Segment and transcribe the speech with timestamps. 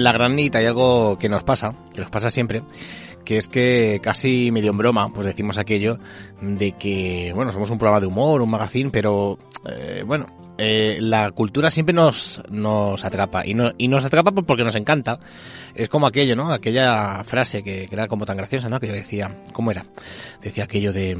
[0.00, 2.62] En, La Granita hay algo que nos pasa, que nos pasa siempre,
[3.24, 5.98] que es que casi medio en broma, pues decimos aquello
[6.40, 9.38] de que, bueno, somos un programa de humor, un magazine, pero,
[9.68, 10.26] eh, bueno,
[10.58, 15.20] eh, la cultura siempre nos, nos atrapa y, no, y nos atrapa porque nos encanta.
[15.74, 16.52] Es como aquello, ¿no?
[16.52, 18.80] Aquella frase que, que era como tan graciosa, ¿no?
[18.80, 19.86] Que yo decía, ¿cómo era?
[20.42, 21.16] Decía aquello de,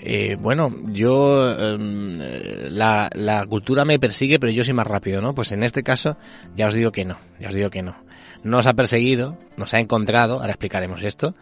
[0.00, 5.34] eh, bueno, yo eh, la, la cultura me persigue, pero yo soy más rápido, ¿no?
[5.34, 6.16] Pues en este caso
[6.54, 7.96] ya os digo que no, ya os digo que no.
[8.44, 11.34] Nos ha perseguido, nos ha encontrado, ahora explicaremos esto,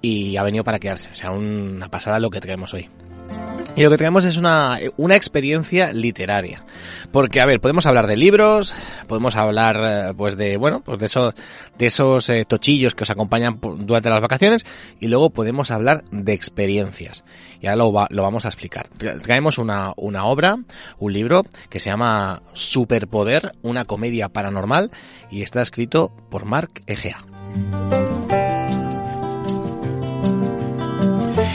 [0.00, 1.10] y ha venido para quedarse.
[1.10, 2.88] O sea, una pasada lo que traemos hoy.
[3.76, 6.64] Y lo que traemos es una, una experiencia literaria.
[7.12, 8.74] Porque, a ver, podemos hablar de libros,
[9.06, 9.76] podemos hablar,
[10.10, 11.34] eh, pues de, bueno, pues de esos,
[11.78, 14.66] de esos eh, tochillos que os acompañan durante las vacaciones,
[14.98, 17.22] y luego podemos hablar de experiencias.
[17.60, 18.88] Y ahora lo, lo vamos a explicar.
[18.98, 20.56] Tra- Traemos una, una obra,
[20.98, 24.90] un libro, que se llama Superpoder, una comedia paranormal,
[25.30, 27.18] y está escrito por Mark Egea.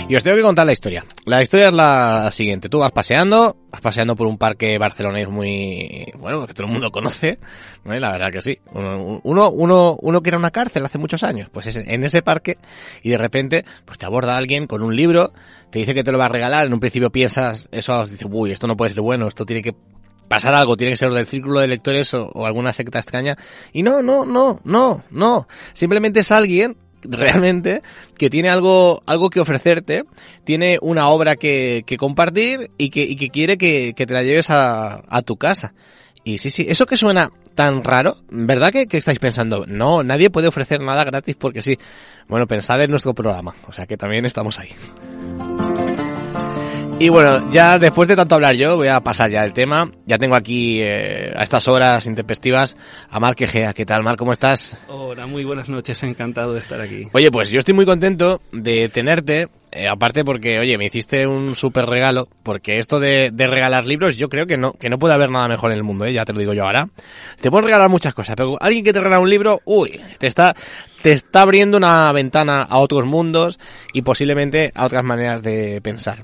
[0.10, 1.06] Y os tengo que contar la historia.
[1.26, 2.68] La historia es la siguiente.
[2.68, 6.92] Tú vas paseando, vas paseando por un parque barcelonés muy, bueno, que todo el mundo
[6.92, 7.40] conoce.
[7.86, 7.96] ¿no?
[7.96, 8.60] Y La verdad que sí.
[8.74, 11.50] Uno, uno, uno, que era una cárcel hace muchos años.
[11.50, 12.58] Pues es en ese parque
[13.02, 15.32] y de repente, pues te aborda alguien con un libro,
[15.72, 16.68] te dice que te lo va a regalar.
[16.68, 19.74] En un principio piensas, eso, dices, uy, esto no puede ser bueno, esto tiene que
[20.28, 23.38] pasar algo, tiene que ser del círculo de lectores o, o alguna secta extraña.
[23.72, 25.48] Y no, no, no, no, no.
[25.72, 27.82] Simplemente es alguien realmente
[28.18, 30.04] que tiene algo algo que ofrecerte
[30.44, 34.50] tiene una obra que, que compartir y que, que quiere que, que te la lleves
[34.50, 35.74] a, a tu casa
[36.24, 39.66] y sí, sí, eso que suena tan raro, ¿verdad que, que estáis pensando?
[39.68, 41.78] No, nadie puede ofrecer nada gratis porque sí.
[42.28, 44.70] Bueno, pensad en nuestro programa, o sea que también estamos ahí.
[47.04, 49.92] Y bueno, ya después de tanto hablar yo, voy a pasar ya el tema.
[50.06, 52.78] Ya tengo aquí eh, a estas horas intempestivas
[53.10, 53.74] a Marc Egea.
[53.74, 54.18] ¿Qué tal, Marc?
[54.18, 54.82] ¿Cómo estás?
[54.88, 57.10] Hola, muy buenas noches, encantado de estar aquí.
[57.12, 61.56] Oye, pues yo estoy muy contento de tenerte, eh, aparte porque, oye, me hiciste un
[61.56, 65.14] súper regalo, porque esto de, de regalar libros, yo creo que no, que no puede
[65.14, 66.14] haber nada mejor en el mundo, ¿eh?
[66.14, 66.88] ya te lo digo yo ahora.
[67.42, 70.56] Te pueden regalar muchas cosas, pero alguien que te regala un libro, uy, te está,
[71.04, 73.60] te está abriendo una ventana a otros mundos
[73.92, 76.24] y posiblemente a otras maneras de pensar.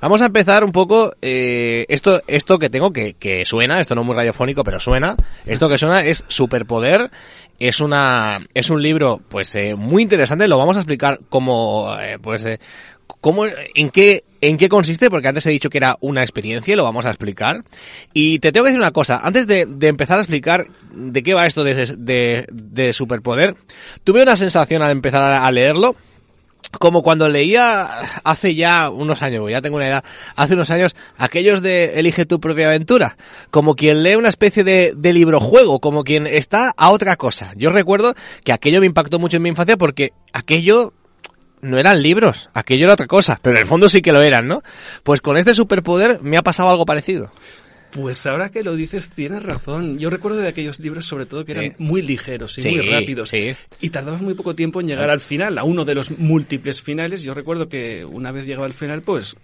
[0.00, 4.02] Vamos a empezar un poco, eh, esto, esto que tengo que, que suena, esto no
[4.02, 7.10] es muy radiofónico, pero suena, esto que suena es Superpoder,
[7.58, 12.18] es una, es un libro, pues, eh, muy interesante, lo vamos a explicar cómo, eh,
[12.22, 12.60] pues, eh,
[13.20, 16.76] cómo, en qué, en qué consiste, porque antes he dicho que era una experiencia y
[16.76, 17.64] lo vamos a explicar.
[18.12, 21.46] Y te tengo que decir una cosa, antes de, empezar a explicar de qué va
[21.46, 23.56] esto de, de, de superpoder,
[24.04, 25.96] tuve una sensación al empezar a leerlo,
[26.78, 30.04] como cuando leía hace ya unos años, ya tengo una edad,
[30.36, 33.16] hace unos años, aquellos de Elige tu propia aventura,
[33.50, 37.52] como quien lee una especie de, de libro juego, como quien está a otra cosa.
[37.56, 38.14] Yo recuerdo
[38.44, 40.92] que aquello me impactó mucho en mi infancia porque aquello
[41.62, 44.48] no eran libros, aquello era otra cosa, pero en el fondo sí que lo eran,
[44.48, 44.62] ¿no?
[45.02, 47.32] Pues con este superpoder me ha pasado algo parecido.
[47.92, 49.98] Pues ahora que lo dices, tienes razón.
[49.98, 51.72] Yo recuerdo de aquellos libros, sobre todo, que eran Sí.
[51.78, 53.30] muy ligeros y Sí, muy rápidos.
[53.30, 53.52] sí.
[53.80, 57.22] Y tardabas muy poco tiempo en llegar al final, a uno de los múltiples finales.
[57.24, 59.34] Yo recuerdo que una vez llegaba al final, pues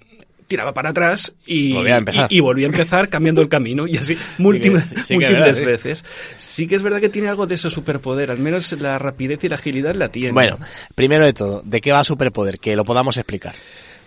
[0.47, 2.29] tiraba para atrás y Volvía a empezar.
[2.31, 5.59] y, y volvía a empezar cambiando el camino y así múltiples, sí que es múltiples
[5.61, 6.05] verdad, veces.
[6.39, 9.49] Sí que es verdad que tiene algo de ese superpoder, al menos la rapidez y
[9.49, 10.33] la agilidad la tiene.
[10.33, 10.59] Bueno,
[10.95, 12.59] primero de todo, ¿de qué va superpoder?
[12.59, 13.55] Que lo podamos explicar.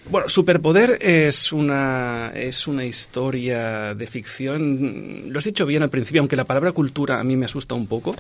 [0.10, 5.26] Bueno, Superpoder es una, es una historia de ficción.
[5.28, 7.86] Lo has dicho bien al principio, aunque la palabra cultura a mí me asusta un
[7.86, 8.16] poco.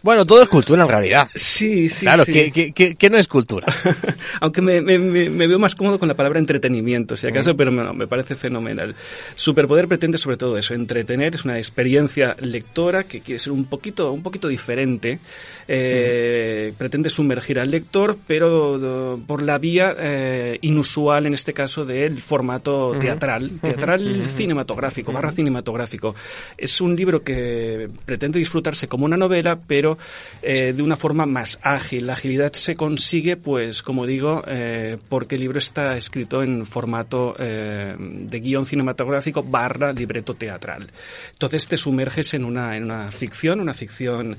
[0.00, 1.28] Bueno, todo es cultura en realidad.
[1.34, 2.06] Sí, sí.
[2.06, 2.50] Claro, sí.
[2.50, 3.66] ¿qué, qué, qué, no es cultura?
[4.40, 7.56] aunque me, me, me, veo más cómodo con la palabra entretenimiento, si acaso, mm.
[7.58, 8.94] pero me, me, parece fenomenal.
[9.36, 14.12] Superpoder pretende sobre todo eso, entretener, es una experiencia lectora que quiere ser un poquito,
[14.12, 15.20] un poquito diferente.
[15.68, 16.76] Eh, mm.
[16.78, 22.92] Pretende sumergir al lector, pero por la vía eh, inusual en este caso del formato
[22.98, 26.14] teatral, teatral cinematográfico, barra cinematográfico.
[26.56, 29.98] Es un libro que pretende disfrutarse como una novela, pero
[30.42, 32.06] eh, de una forma más ágil.
[32.06, 37.34] La agilidad se consigue, pues, como digo, eh, porque el libro está escrito en formato
[37.38, 40.90] eh, de guion cinematográfico barra libreto teatral.
[41.32, 44.36] Entonces te sumerges en una, en una ficción, una ficción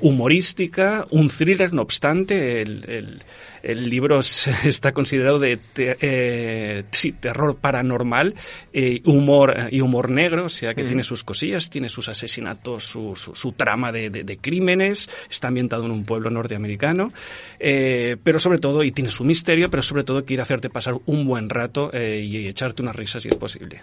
[0.00, 3.22] humorística, un thriller, no obstante, el, el,
[3.62, 4.20] el libro
[4.64, 5.58] está considerado de
[6.00, 8.34] eh, sí, terror paranormal,
[8.72, 12.84] eh, humor eh, y humor negro, o sea que tiene sus cosillas, tiene sus asesinatos,
[12.84, 17.12] su, su, trama de, de, crímenes, está ambientado en un pueblo norteamericano,
[17.58, 21.26] eh, pero sobre todo, y tiene su misterio, pero sobre todo quiere hacerte pasar un
[21.26, 23.82] buen rato y echarte una risa si es posible.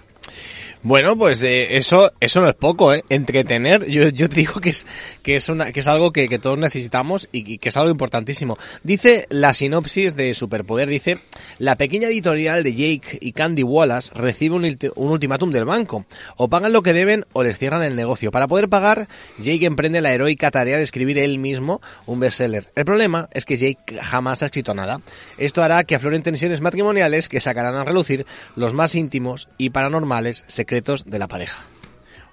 [0.83, 3.03] Bueno, pues eso eso no es poco, ¿eh?
[3.09, 4.85] Entretener, yo, yo te digo que es,
[5.23, 7.89] que es, una, que es algo que, que todos necesitamos y, y que es algo
[7.89, 8.57] importantísimo.
[8.83, 11.19] Dice la sinopsis de Superpoder, dice,
[11.57, 16.05] la pequeña editorial de Jake y Candy Wallace recibe un, un ultimátum del banco.
[16.35, 18.31] O pagan lo que deben o les cierran el negocio.
[18.31, 19.07] Para poder pagar,
[19.39, 22.71] Jake emprende la heroica tarea de escribir él mismo un bestseller.
[22.75, 25.01] El problema es que Jake jamás ha escrito nada.
[25.37, 30.43] Esto hará que afloren tensiones matrimoniales que sacarán a relucir los más íntimos y paranormales
[30.47, 31.76] secretos de la pareja.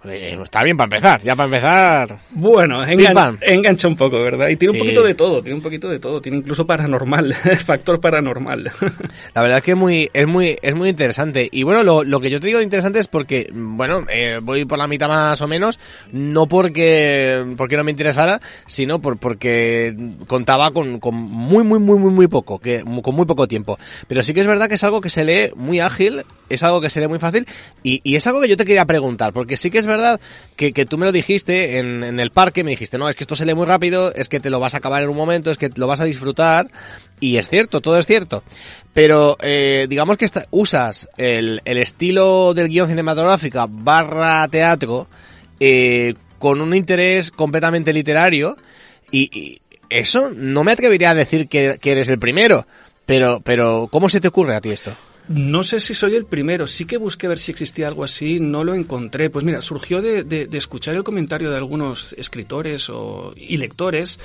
[0.06, 2.18] Eh, está bien para empezar, ya para empezar.
[2.30, 4.48] Bueno, engan engancha un poco, ¿verdad?
[4.48, 7.32] Y tiene un poquito de todo, tiene un poquito de todo, tiene incluso paranormal,
[7.64, 8.70] factor paranormal.
[9.34, 11.48] La verdad es que es muy, es muy, es muy interesante.
[11.50, 14.66] Y bueno, lo, lo que yo te digo de interesante es porque, bueno, eh, voy
[14.66, 15.78] por la mitad más o menos,
[16.12, 19.96] no porque, porque no me interesara, sino por, porque
[20.26, 23.78] contaba con, con muy, muy, muy, muy, muy poco, que, con muy poco tiempo.
[24.06, 26.82] Pero sí que es verdad que es algo que se lee muy ágil, es algo
[26.82, 27.46] que se lee muy fácil,
[27.82, 30.20] y, y es algo que yo te quería preguntar, porque sí que es verdad verdad
[30.56, 33.24] que, que tú me lo dijiste en, en, el parque, me dijiste, no, es que
[33.24, 35.50] esto se lee muy rápido, es que te lo vas a acabar en un momento,
[35.50, 36.70] es que lo vas a disfrutar,
[37.20, 38.42] y es cierto, todo es cierto.
[38.92, 45.08] Pero eh, digamos que esta, usas el, el, estilo del guion cinematográfico barra teatro
[45.60, 48.56] eh, con un interés completamente literario,
[49.10, 52.66] y, y, eso no me atrevería a decir que, que eres el primero.
[53.06, 54.92] Pero, pero, ¿cómo se te ocurre a ti esto?
[55.28, 58.62] No sé si soy el primero, sí que busqué ver si existía algo así, no
[58.62, 59.30] lo encontré.
[59.30, 64.18] Pues mira, surgió de, de, de escuchar el comentario de algunos escritores o, y lectores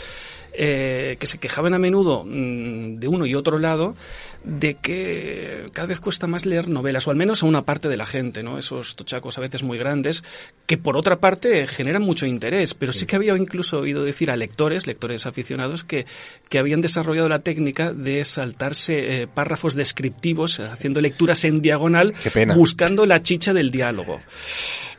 [0.54, 3.96] eh, que se quejaban a menudo mmm, de uno y otro lado
[4.44, 7.98] de que cada vez cuesta más leer novelas, o al menos a una parte de
[7.98, 8.57] la gente, ¿no?
[8.57, 10.24] Esos tochacos a veces muy grandes,
[10.66, 14.38] que por otra parte generan mucho interés, pero sí que había incluso oído decir a
[14.38, 16.06] lectores, lectores aficionados, que,
[16.50, 22.13] que habían desarrollado la técnica de saltarse eh, párrafos descriptivos, haciendo lecturas en diagonal,
[22.56, 24.19] buscando la chicha del diálogo.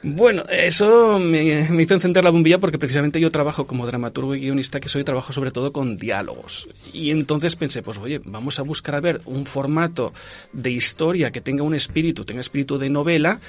[0.03, 4.41] Bueno, eso me, me, hizo encender la bombilla porque precisamente yo trabajo como dramaturgo y
[4.41, 6.69] guionista, que soy trabajo sobre todo con diálogos.
[6.93, 10.15] Y entonces pensé, pues oye, vamos a buscar a ver un formato
[10.53, 13.41] de historia que tenga un espíritu, tenga espíritu de novela,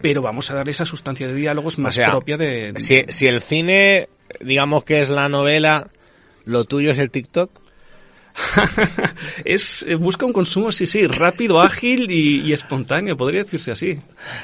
[0.00, 2.72] pero vamos a darle esa sustancia de diálogos más o sea, propia de...
[2.78, 4.08] Si, si el cine,
[4.40, 5.88] digamos que es la novela,
[6.44, 7.50] lo tuyo es el TikTok.
[9.44, 13.98] es busca un consumo sí sí rápido ágil y, y, espontáneo podría decirse así.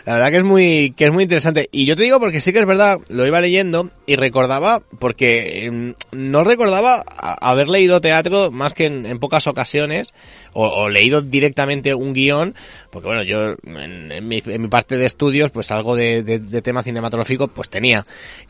[0.04, 1.68] La verdad que es muy que es muy interesante.
[1.72, 5.66] Y yo te digo porque sí que es verdad lo iba leyendo y recordaba porque
[5.66, 10.12] eh, no recordaba haber leído teatro más que en, en pocas ocasiones
[10.52, 12.54] o, o, leído directamente un guion
[12.90, 16.38] porque bueno yo en, en, mi, en mi, parte de estudios pues algo de, de,
[16.38, 18.06] de, tema cinematográfico pues tenía.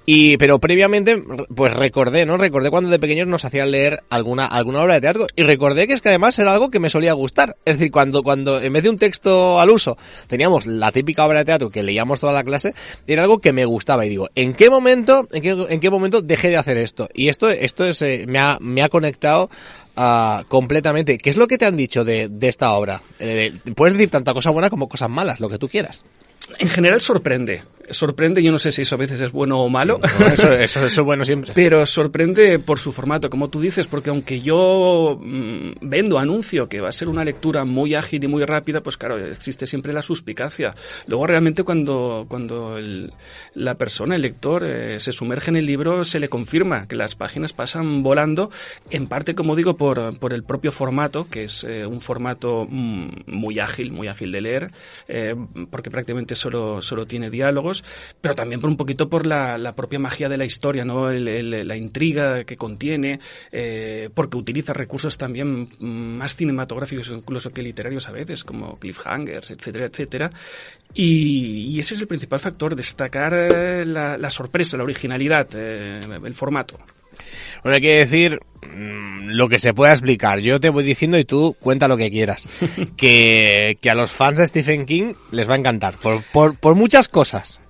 [0.06, 1.22] Y pero previamente
[1.54, 5.26] pues recordé no recordé cuando de pequeños nos hacían leer alguna alguna obra de teatro
[5.36, 7.56] y recordé que es que además era algo que me solía gustar.
[7.64, 11.40] Es decir, cuando, cuando en vez de un texto al uso teníamos la típica obra
[11.40, 12.74] de teatro que leíamos toda la clase,
[13.06, 14.06] era algo que me gustaba.
[14.06, 17.08] Y digo, ¿en qué momento, en qué, en qué momento dejé de hacer esto?
[17.14, 19.50] Y esto, esto es, eh, me, ha, me ha conectado
[19.96, 21.18] Uh, completamente.
[21.18, 23.00] ¿Qué es lo que te han dicho de, de esta obra?
[23.20, 26.04] Eh, puedes decir tanta cosa buena como cosas malas, lo que tú quieras
[26.58, 27.62] en general sorprende.
[27.90, 30.00] Sorprende, yo no sé si eso a veces es bueno o malo.
[30.32, 31.52] eso, eso, es bueno siempre.
[31.54, 36.80] Pero sorprende por su formato, como tú dices, porque aunque yo mmm, vendo, anuncio que
[36.80, 40.02] va a ser una lectura muy ágil y muy rápida, pues claro, existe siempre la
[40.02, 40.74] suspicacia.
[41.06, 43.12] Luego realmente cuando, cuando el,
[43.54, 47.14] la persona, el lector, eh, se sumerge en el libro, se le confirma que las
[47.14, 48.50] páginas pasan volando,
[48.90, 53.08] en parte, como digo, por, por el propio formato, que es eh, un formato mmm,
[53.26, 54.70] muy ágil, muy ágil de leer,
[55.08, 55.34] eh,
[55.70, 57.73] porque prácticamente solo, solo tiene diálogos,
[58.20, 61.10] pero también por un poquito por la, la propia magia de la historia, ¿no?
[61.10, 67.62] El, el, la intriga que contiene, eh, porque utiliza recursos también más cinematográficos incluso que
[67.62, 70.30] literarios a veces, como cliffhangers, etcétera, etcétera.
[70.92, 76.00] Y, y ese es el principal factor, destacar eh, la, la, sorpresa, la originalidad, eh,
[76.24, 76.78] el formato.
[77.62, 80.40] Bueno, hay que decir mmm, lo que se pueda explicar.
[80.40, 82.48] Yo te voy diciendo y tú cuenta lo que quieras.
[82.96, 85.96] que, que a los fans de Stephen King les va a encantar.
[85.96, 87.60] Por, por, por muchas cosas.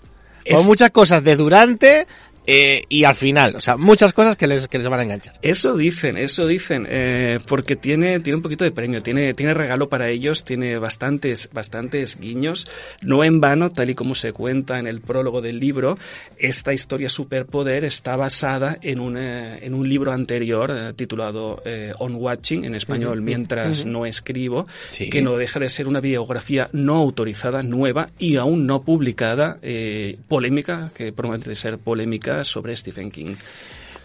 [0.44, 0.64] Es...
[0.66, 2.06] muchas cosas de durante,
[2.46, 5.34] eh, y al final, o sea, muchas cosas que les, que les van a enganchar.
[5.42, 9.88] Eso dicen, eso dicen, eh, porque tiene, tiene un poquito de premio, tiene, tiene regalo
[9.88, 12.66] para ellos, tiene bastantes, bastantes guiños,
[13.00, 15.96] no en vano, tal y como se cuenta en el prólogo del libro,
[16.38, 21.92] esta historia superpoder está basada en un, eh, en un libro anterior eh, titulado eh,
[21.98, 23.24] On Watching, en español, uh -huh.
[23.24, 23.90] mientras uh -huh.
[23.92, 25.08] no escribo, sí.
[25.08, 30.18] que no deja de ser una biografía no autorizada, nueva y aún no publicada, eh,
[30.28, 33.36] polémica, que promete ser polémica sobre Stephen King.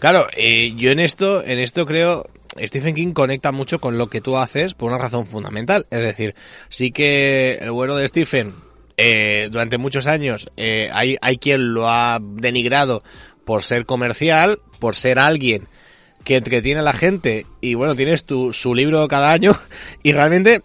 [0.00, 2.24] Claro, eh, yo en esto, en esto creo,
[2.58, 5.86] Stephen King conecta mucho con lo que tú haces por una razón fundamental.
[5.90, 6.34] Es decir,
[6.70, 8.54] sí que el bueno de Stephen,
[8.96, 13.02] eh, durante muchos años, eh, hay, hay quien lo ha denigrado
[13.44, 15.68] por ser comercial, por ser alguien
[16.24, 19.54] que entretiene a la gente y bueno, tienes tu, su libro cada año
[20.02, 20.62] y realmente,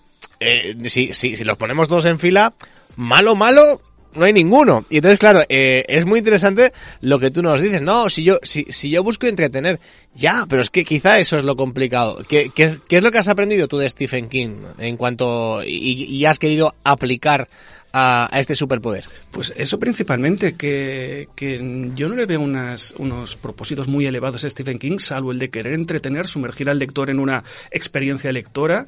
[0.86, 2.54] si, si, si los ponemos todos en fila,
[2.96, 3.82] malo, malo,
[4.16, 4.86] no hay ninguno.
[4.90, 7.82] Y entonces, claro, eh, es muy interesante lo que tú nos dices.
[7.82, 9.80] No, si yo, si, si yo busco entretener,
[10.14, 12.24] ya, pero es que quizá eso es lo complicado.
[12.28, 16.06] ¿Qué, qué, qué es lo que has aprendido tú de Stephen King en cuanto y,
[16.10, 17.50] y has querido aplicar
[17.92, 19.06] a, a, este superpoder?
[19.32, 21.58] Pues eso principalmente, que, que
[21.96, 25.50] yo no le veo unas, unos propósitos muy elevados a Stephen King, salvo el de
[25.50, 28.86] querer entretener, sumergir al lector en una experiencia lectora,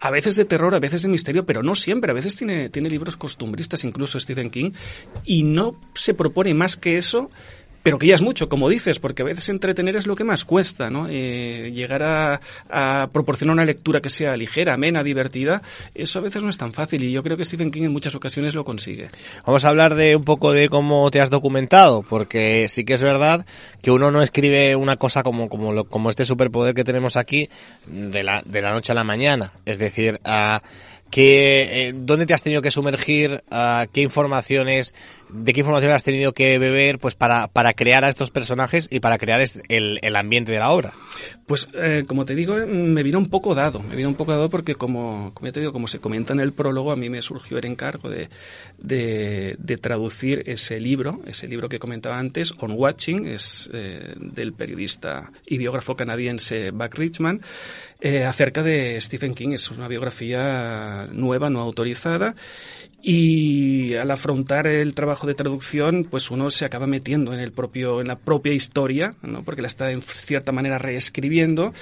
[0.00, 2.10] a veces de terror, a veces de misterio, pero no siempre.
[2.10, 4.72] A veces tiene, tiene libros costumbristas, incluso Stephen King,
[5.24, 7.30] y no se propone más que eso
[7.82, 10.44] pero que ya es mucho, como dices, porque a veces entretener es lo que más
[10.44, 11.06] cuesta, ¿no?
[11.08, 15.62] Eh, llegar a, a, proporcionar una lectura que sea ligera, amena, divertida,
[15.94, 18.14] eso a veces no es tan fácil y yo creo que Stephen King en muchas
[18.14, 19.08] ocasiones lo consigue.
[19.44, 23.02] Vamos a hablar de un poco de cómo te has documentado, porque sí que es
[23.02, 23.46] verdad
[23.82, 27.48] que uno no escribe una cosa como, como, lo, como este superpoder que tenemos aquí
[27.86, 30.62] de la, de la noche a la mañana, es decir, a
[31.12, 33.44] que, eh, ¿Dónde te has tenido que sumergir?
[33.52, 34.94] Uh, ¿Qué informaciones,
[35.32, 39.00] de qué información has tenido que beber pues para, para crear a estos personajes y
[39.00, 40.92] para crear el, el ambiente de la obra?
[41.46, 43.82] Pues, eh, como te digo, me vino un poco dado.
[43.82, 46.40] Me vino un poco dado porque, como, como ya te digo, como se comenta en
[46.40, 48.28] el prólogo, a mí me surgió el encargo de,
[48.78, 55.30] de, traducir ese libro, ese libro que comentaba antes, On Watching, es eh, del periodista
[55.44, 57.42] y biógrafo canadiense Buck Richman,
[58.00, 59.50] eh, acerca de Stephen King.
[59.50, 62.34] Es una biografía nueva, no autorizada.
[63.04, 68.00] Y al afrontar el trabajo de traducción, pues uno se acaba metiendo en el propio,
[68.00, 69.42] en la propia historia, ¿no?
[69.42, 71.74] porque la está en cierta manera reescribiendo.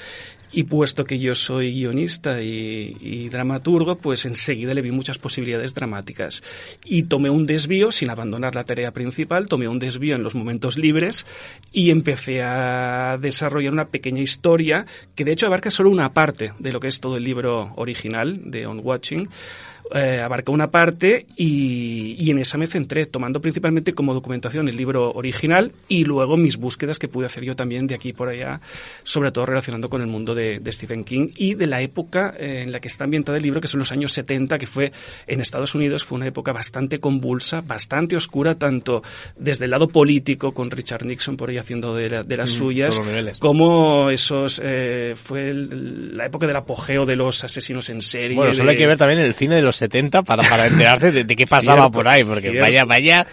[0.52, 5.74] Y puesto que yo soy guionista y, y, dramaturgo, pues enseguida le vi muchas posibilidades
[5.74, 6.42] dramáticas.
[6.84, 10.76] Y tomé un desvío, sin abandonar la tarea principal, tomé un desvío en los momentos
[10.76, 11.24] libres
[11.70, 16.72] y empecé a desarrollar una pequeña historia que de hecho abarca solo una parte de
[16.72, 19.28] lo que es todo el libro original de On Watching
[19.92, 24.76] eh, abarca una parte y, y, en esa me centré, tomando principalmente como documentación el
[24.76, 28.60] libro original y luego mis búsquedas que pude hacer yo también de aquí por allá,
[29.02, 32.62] sobre todo relacionando con el mundo de, de Stephen King y de la época eh,
[32.62, 34.92] en la que está ambientado el libro, que son los años 70, que fue
[35.26, 39.02] en Estados Unidos, fue una época bastante convulsa, bastante oscura, tanto
[39.36, 42.54] desde el lado político, con Richard Nixon por ahí haciendo de, la, de las mm,
[42.58, 43.00] suyas,
[43.38, 48.36] como esos, eh, fue el, la época del apogeo de los asesinos en serie.
[48.36, 48.72] Bueno, solo de...
[48.72, 51.46] hay que ver también el cine de los 70 para, para enterarte de, de qué
[51.46, 52.60] pasaba cierto, por ahí, porque cierto.
[52.60, 53.26] vaya, vaya,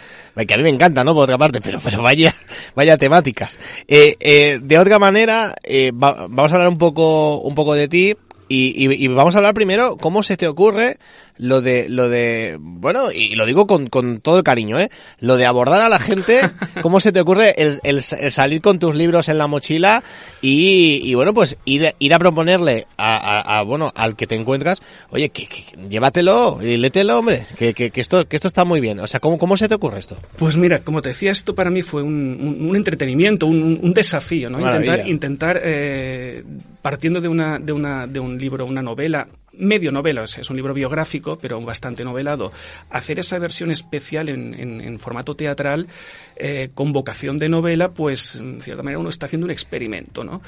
[0.45, 1.13] que a mí me encanta, ¿no?
[1.13, 2.33] Por otra parte, pero, pero vaya,
[2.75, 3.59] vaya temáticas.
[3.87, 7.87] Eh, eh, de otra manera, eh, va, vamos a hablar un poco, un poco de
[7.87, 8.15] ti.
[8.49, 10.99] Y, y, y, vamos a hablar primero cómo se te ocurre
[11.37, 14.89] lo de, lo de, bueno, y lo digo con, con todo el cariño, ¿eh?
[15.19, 16.41] Lo de abordar a la gente,
[16.81, 20.03] ¿cómo se te ocurre el, el, el salir con tus libros en la mochila
[20.41, 24.35] y, y bueno, pues ir, ir a proponerle a, a, a, bueno, al que te
[24.35, 28.65] encuentras, oye, que, que, llévatelo y lételo, hombre, que, que, que, esto, que esto está
[28.65, 28.99] muy bien.
[28.99, 30.17] O sea, ¿cómo, ¿cómo se te ocurre esto?
[30.37, 33.93] Pues mira, como te decía, esto para mí fue un, un, un entretenimiento, un, un,
[33.93, 34.59] desafío, ¿no?
[34.59, 35.07] Maravilla.
[35.07, 36.43] Intentar, intentar eh,
[36.81, 40.49] partiendo de, una, de, una, de un libro, una novela, medio novela, o sea, es
[40.49, 42.51] un libro biográfico, pero bastante novelado,
[42.89, 45.87] hacer esa versión especial en, en, en formato teatral
[46.35, 50.41] eh, con vocación de novela, pues en cierta manera uno está haciendo un experimento, ¿no?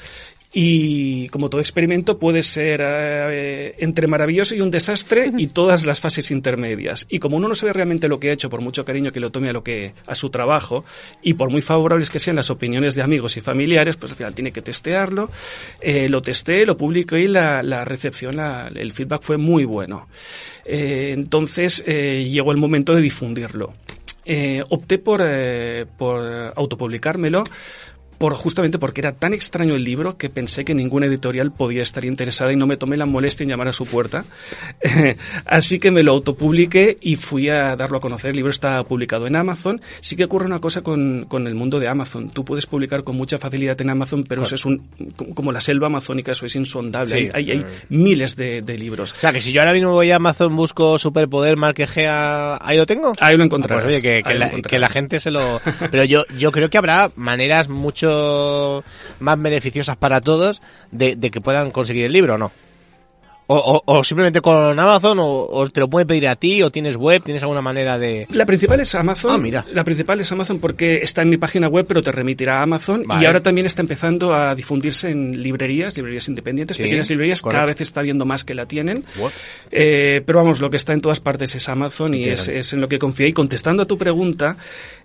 [0.52, 6.00] Y como todo experimento puede ser eh, entre maravilloso y un desastre y todas las
[6.00, 7.06] fases intermedias.
[7.08, 9.30] Y como uno no sabe realmente lo que ha hecho, por mucho cariño que lo
[9.30, 10.84] tome a, lo que, a su trabajo,
[11.22, 14.34] y por muy favorables que sean las opiniones de amigos y familiares, pues al final
[14.34, 15.30] tiene que testearlo.
[15.80, 20.08] Eh, lo testé, lo publiqué y la, la recepción, la, el feedback fue muy bueno.
[20.64, 23.74] Eh, entonces eh, llegó el momento de difundirlo.
[24.32, 27.42] Eh, opté por, eh, por autopublicármelo
[28.20, 32.04] por justamente porque era tan extraño el libro que pensé que ninguna editorial podía estar
[32.04, 34.26] interesada y no me tomé la molestia en llamar a su puerta.
[35.46, 38.32] Así que me lo autopubliqué y fui a darlo a conocer.
[38.32, 39.80] El libro está publicado en Amazon.
[40.02, 42.28] Sí que ocurre una cosa con, con el mundo de Amazon.
[42.28, 44.54] Tú puedes publicar con mucha facilidad en Amazon, pero claro.
[44.54, 44.90] eso es un,
[45.34, 47.18] como la selva amazónica, eso es insondable.
[47.18, 49.14] Sí, hay, hay, hay miles de, de, libros.
[49.14, 52.84] O sea, que si yo ahora mismo voy a Amazon, busco Superpoder, Marquegea, ahí lo
[52.84, 53.14] tengo.
[53.18, 53.82] Ahí lo encontrarás.
[53.82, 55.58] Ah, pues, oye, que, que, la, que, la, gente se lo...
[55.90, 58.09] Pero yo, yo creo que habrá maneras mucho
[59.18, 62.52] más beneficiosas para todos de, de que puedan conseguir el libro, ¿no?
[63.52, 66.70] O, o, o, simplemente con Amazon, o, o, te lo puede pedir a ti, o
[66.70, 68.28] tienes web, tienes alguna manera de...
[68.30, 69.32] La principal es Amazon.
[69.32, 69.66] Ah, mira.
[69.72, 73.02] La principal es Amazon porque está en mi página web, pero te remitirá a Amazon.
[73.04, 73.24] Vale.
[73.24, 77.42] Y ahora también está empezando a difundirse en librerías, librerías independientes, sí, pequeñas librerías.
[77.42, 77.56] Correcto.
[77.56, 79.02] Cada vez está viendo más que la tienen.
[79.72, 82.80] Eh, pero vamos, lo que está en todas partes es Amazon y es, es, en
[82.80, 83.26] lo que confía.
[83.26, 84.58] Y contestando a tu pregunta,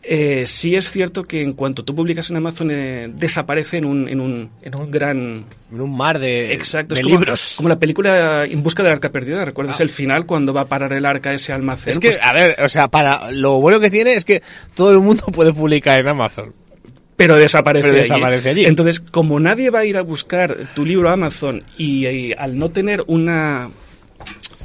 [0.04, 4.08] eh, sí es cierto que en cuanto tú publicas en Amazon, eh, desaparece en un,
[4.08, 5.46] en, un, en un gran...
[5.74, 7.54] En un mar de, Exacto, de es como, libros.
[7.58, 9.84] Como la película En busca del arca perdida, ¿recuerdas ah.
[9.84, 11.94] el final cuando va a parar el arca ese almacén?
[11.94, 14.42] Es que, pues, a ver, o sea, para lo bueno que tiene es que
[14.74, 16.54] todo el mundo puede publicar en Amazon.
[17.16, 18.62] Pero desaparece, pero desaparece allí.
[18.62, 18.70] allí.
[18.70, 22.58] Entonces, como nadie va a ir a buscar tu libro a Amazon y, y al
[22.58, 23.70] no tener una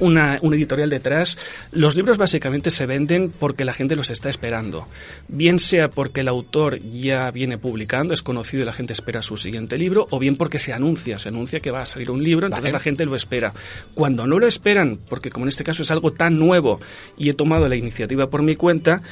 [0.00, 1.38] una, una, editorial detrás,
[1.72, 4.86] los libros básicamente se venden porque la gente los está esperando.
[5.28, 9.36] Bien sea porque el autor ya viene publicando, es conocido y la gente espera su
[9.36, 12.46] siguiente libro, o bien porque se anuncia, se anuncia que va a salir un libro,
[12.46, 12.72] entonces vale.
[12.72, 13.52] la gente lo espera.
[13.94, 16.80] Cuando no lo esperan, porque como en este caso es algo tan nuevo
[17.16, 19.02] y he tomado la iniciativa por mi cuenta,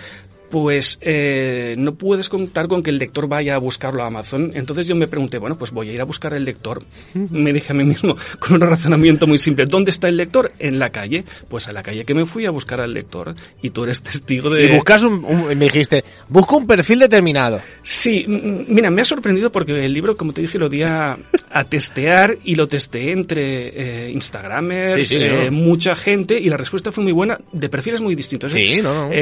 [0.50, 4.52] pues eh, no puedes contar con que el lector vaya a buscarlo a Amazon.
[4.54, 6.82] Entonces yo me pregunté, bueno, pues voy a ir a buscar al lector.
[7.14, 10.52] Me dije a mí mismo, con un razonamiento muy simple, ¿dónde está el lector?
[10.58, 11.24] En la calle.
[11.48, 13.34] Pues a la calle que me fui a buscar al lector.
[13.62, 14.66] Y tú eres testigo de...
[14.66, 17.60] Y buscas un, un me dijiste, busco un perfil determinado.
[17.82, 21.18] Sí, mira, me ha sorprendido porque el libro, como te dije, lo di a,
[21.50, 25.52] a testear y lo testé entre eh, Instagramers, sí, sí, eh, no.
[25.52, 28.54] mucha gente, y la respuesta fue muy buena, de perfiles muy distintos.
[28.54, 28.56] ¿eh?
[28.56, 29.12] Sí, no, no.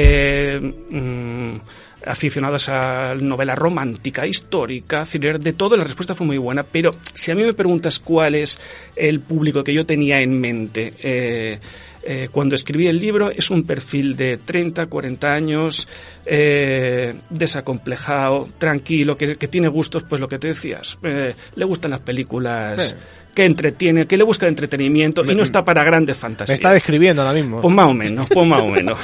[1.17, 1.59] Mm,
[2.05, 7.35] aficionados a novela romántica, histórica, de todo, la respuesta fue muy buena, pero si a
[7.35, 8.59] mí me preguntas cuál es
[8.95, 11.59] el público que yo tenía en mente, eh,
[12.09, 15.89] eh, cuando escribí el libro es un perfil de 30, 40 años,
[16.25, 21.91] eh, desacomplejado, tranquilo, que, que, tiene gustos, pues lo que te decías, eh, le gustan
[21.91, 22.95] las películas
[23.37, 26.49] que entretiene, que le busca entretenimiento me, y no está para grandes fantasías.
[26.49, 27.61] Me está describiendo ahora mismo.
[27.61, 28.97] Pues más o menos, pues más o menos.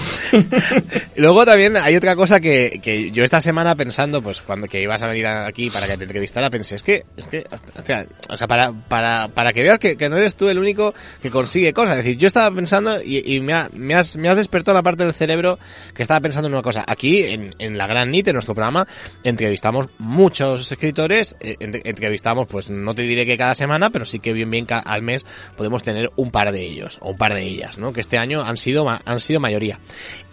[1.18, 5.04] Luego también hay otra cosa que, que, yo esta semana pensando, pues cuando que ibas
[5.04, 7.46] a venir aquí para que te entrevistara, pensé, es que, es que
[7.78, 10.58] o sea, o sea para, para, para que veas que, que, no eres tú el
[10.58, 12.00] único que consigue cosas.
[12.00, 14.84] Es decir, yo estaba pensando y, y me, ha, me, has, me has despertado una
[14.84, 15.60] parte del cerebro
[15.94, 16.84] que estaba pensando en una cosa.
[16.88, 18.88] Aquí, en, en la Gran NIT, en nuestro programa,
[19.24, 24.34] entrevistamos muchos escritores, eh, entrevistamos, pues no te diré que cada semana, pero sí que
[24.34, 25.24] bien bien al mes
[25.56, 27.94] podemos tener un par de ellos o un par de ellas, ¿no?
[27.94, 29.80] Que este año han sido han sido mayoría.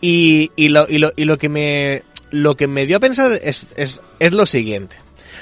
[0.00, 3.32] Y, y, lo, y, lo, y lo que me lo que me dio a pensar
[3.42, 4.96] es, es, es lo siguiente.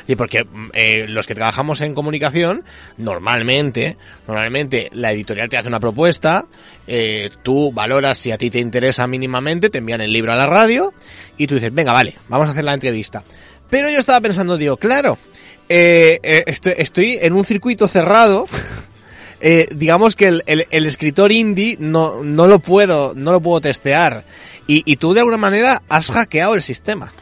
[0.06, 2.64] Y porque eh, los que trabajamos en comunicación,
[2.96, 6.46] normalmente, normalmente la editorial te hace una propuesta,
[6.86, 10.46] eh, tú valoras si a ti te interesa mínimamente, te envían el libro a la
[10.46, 10.94] radio
[11.36, 13.22] y tú dices, venga, vale, vamos a hacer la entrevista.
[13.68, 15.18] Pero yo estaba pensando, digo, claro,
[15.68, 18.46] eh, eh, estoy, estoy en un circuito cerrado.
[19.40, 23.60] Eh, digamos que el, el, el, escritor indie no, no lo puedo, no lo puedo
[23.60, 24.24] testear.
[24.66, 27.12] Y, y, tú de alguna manera has hackeado el sistema.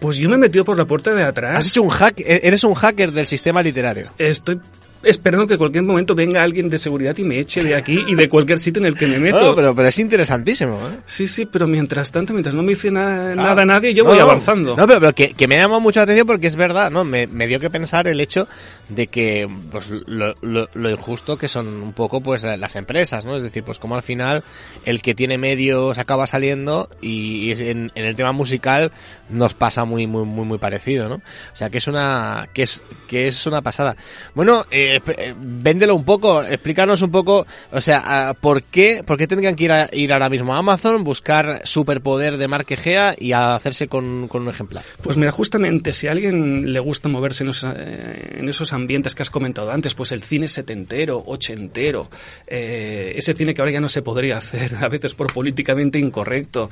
[0.00, 1.58] Pues yo me he metido por la puerta de atrás.
[1.58, 4.12] Has hecho un hack, eres un hacker del sistema literario.
[4.18, 4.60] Estoy
[5.02, 8.14] esperando que en cualquier momento venga alguien de seguridad y me eche de aquí y
[8.14, 9.40] de cualquier sitio en el que me meto.
[9.40, 10.74] No, pero, pero es interesantísimo.
[10.76, 10.98] ¿eh?
[11.06, 14.76] Sí, sí, pero mientras tanto, mientras no me dice nada nadie, yo voy avanzando.
[14.76, 17.04] No, pero, que, que, me ha llamado mucho la atención porque es verdad, ¿no?
[17.04, 18.48] Me, me dio que pensar el hecho
[18.88, 23.36] de que pues, lo, lo, lo, injusto que son un poco pues las empresas, ¿no?
[23.36, 24.44] Es decir, pues como al final
[24.84, 28.92] el que tiene medios acaba saliendo y, en, en, el tema musical
[29.28, 31.16] nos pasa muy muy muy muy parecido, ¿no?
[31.16, 33.96] O sea que es una que es que es una pasada.
[34.34, 39.26] Bueno, eh, eh véndelo un poco, explícanos un poco, o sea, ¿por qué por qué
[39.26, 43.88] tendrían que ir a, ir ahora mismo a Amazon, buscar superpoder de Marquegea y hacerse
[43.88, 44.84] con, un ejemplar?
[45.02, 49.14] Pues mira, justamente si a alguien le gusta moverse en esos, eh, en esos ambientes
[49.14, 52.08] que has comentado antes, pues el cine setentero, ochentero,
[52.46, 56.70] eh, ese cine que ahora ya no se podría hacer, a veces por políticamente incorrecto,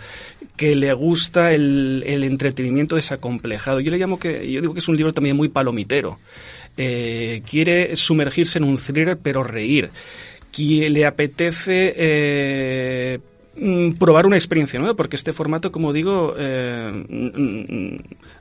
[0.56, 3.80] que le gusta el, el entretenimiento desacomplejado.
[3.80, 6.18] Yo le llamo que, yo digo que es un libro también muy palomitero.
[6.80, 9.90] Eh, quiere sumergirse en un thriller pero reír.
[10.56, 13.18] Le apetece eh,
[13.56, 17.04] mm, probar una experiencia nueva, porque este formato, como digo, eh,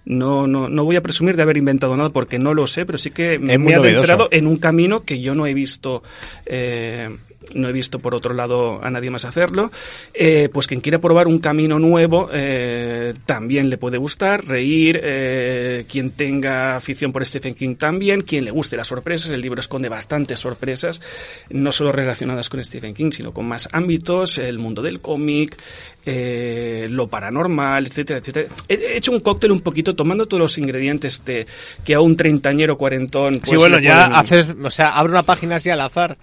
[0.06, 2.97] no, no, no, voy a presumir de haber inventado nada porque no lo sé, pero
[2.97, 6.02] sí que me, he adentrado en un camino que yo no he visto
[6.45, 7.08] eh,
[7.54, 9.72] no he visto por otro lado a nadie más hacerlo,
[10.14, 15.86] eh, pues quien quiera probar un camino nuevo eh, también le puede gustar, reír, eh,
[15.90, 19.90] quien tenga afición por Stephen King también, quien le guste las sorpresas, el libro esconde
[19.90, 21.02] bastantes sorpresas,
[21.50, 25.58] no solo relacionadas con Stephen King, sino con más ámbitos, el mundo del cómic,
[26.90, 28.48] lo paranormal, etcétera, etcétera.
[28.70, 31.46] He hecho un cóctel un poquito tomando todos los ingredientes de
[31.84, 33.34] que a un treintañero cuarentón...
[33.40, 36.18] Pues, sí, bueno, ya haces, o sea, abre una página así al azar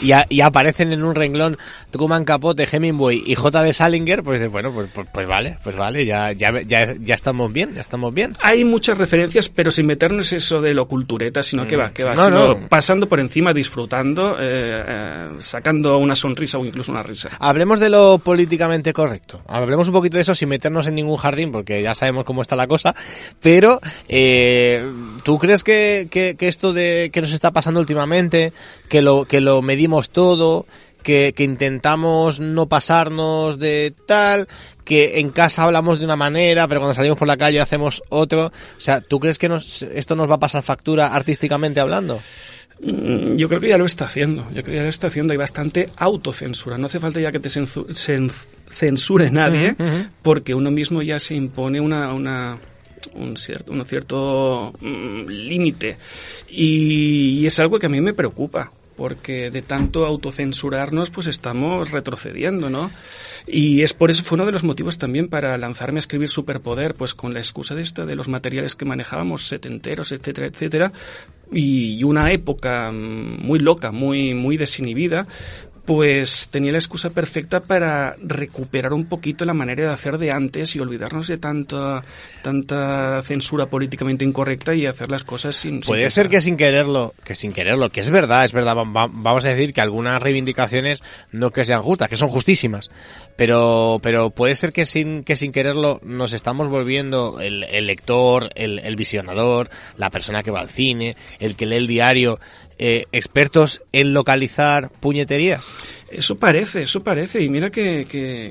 [0.00, 1.58] y, y aparece aparecen en un renglón
[1.90, 3.62] Truman Capote, Hemingway y J.
[3.62, 7.52] de Salinger, pues bueno, pues, pues, pues, vale, pues vale, ya, ya, ya, ya estamos
[7.52, 8.36] bien, ya estamos bien.
[8.40, 12.14] Hay muchas referencias, pero sin meternos eso de lo cultureta, sino que va, que va,
[12.14, 17.30] sino pasando por encima, disfrutando, eh, eh, sacando una sonrisa o incluso una risa.
[17.40, 19.42] Hablemos de lo políticamente correcto.
[19.46, 22.54] Hablemos un poquito de eso sin meternos en ningún jardín, porque ya sabemos cómo está
[22.54, 22.94] la cosa,
[23.40, 24.84] pero eh,
[25.24, 28.52] ¿tú crees que, que, que esto de que nos está pasando últimamente,
[28.88, 30.59] que lo, que lo medimos todo,
[31.02, 34.48] que, intentamos no pasarnos de tal,
[34.84, 38.46] que en casa hablamos de una manera, pero cuando salimos por la calle hacemos otro.
[38.46, 42.20] O sea, ¿tú crees que nos, esto nos va a pasar factura artísticamente hablando?
[42.80, 44.42] Mm, yo creo que ya lo está haciendo.
[44.48, 45.32] Yo creo que ya lo está haciendo.
[45.32, 46.78] Hay bastante autocensura.
[46.78, 49.76] No hace falta ya que te censure nadie,
[50.22, 52.58] porque uno mismo ya se impone una, una
[53.14, 55.96] un cierto, un cierto mm, límite.
[56.48, 62.68] y, es algo que a mí me preocupa porque de tanto autocensurarnos pues estamos retrocediendo,
[62.68, 62.90] ¿no?
[63.46, 66.94] Y es por eso fue uno de los motivos también para lanzarme a escribir Superpoder,
[66.94, 70.92] pues con la excusa de esta de los materiales que manejábamos, setenteros, etcétera, etcétera,
[71.50, 75.26] y una época mm, muy loca, muy muy desinhibida,
[75.90, 80.76] pues tenía la excusa perfecta para recuperar un poquito la manera de hacer de antes
[80.76, 82.04] y olvidarnos de tanta
[82.44, 87.34] tanta censura políticamente incorrecta y hacer las cosas sin puede ser que sin quererlo que
[87.34, 91.64] sin quererlo que es verdad es verdad vamos a decir que algunas reivindicaciones no que
[91.64, 92.88] sean justas que son justísimas
[93.34, 98.50] pero pero puede ser que sin que sin quererlo nos estamos volviendo el, el lector
[98.54, 102.38] el, el visionador la persona que va al cine el que lee el diario
[102.82, 105.66] eh, expertos en localizar puñeterías?
[106.10, 107.40] Eso parece, eso parece.
[107.40, 108.04] Y mira que,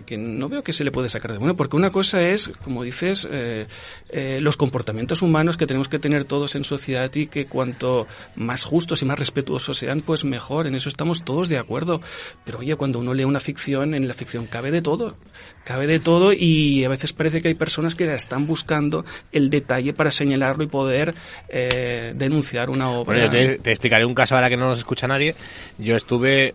[0.06, 2.84] que, no veo que se le puede sacar de bueno, porque una cosa es, como
[2.84, 3.68] dices, eh,
[4.10, 8.64] eh, los comportamientos humanos que tenemos que tener todos en sociedad y que cuanto más
[8.64, 10.68] justos y más respetuosos sean, pues mejor.
[10.68, 12.00] En eso estamos todos de acuerdo.
[12.46, 15.18] Pero oye, cuando uno lee una ficción, en la ficción cabe de todo.
[15.66, 19.92] Cabe de todo y a veces parece que hay personas que están buscando el detalle
[19.92, 21.14] para señalarlo y poder
[21.50, 23.26] eh, denunciar una obra.
[23.26, 25.36] Yo te, explicaré un caso ahora que no nos escucha nadie.
[25.78, 26.54] Yo estuve,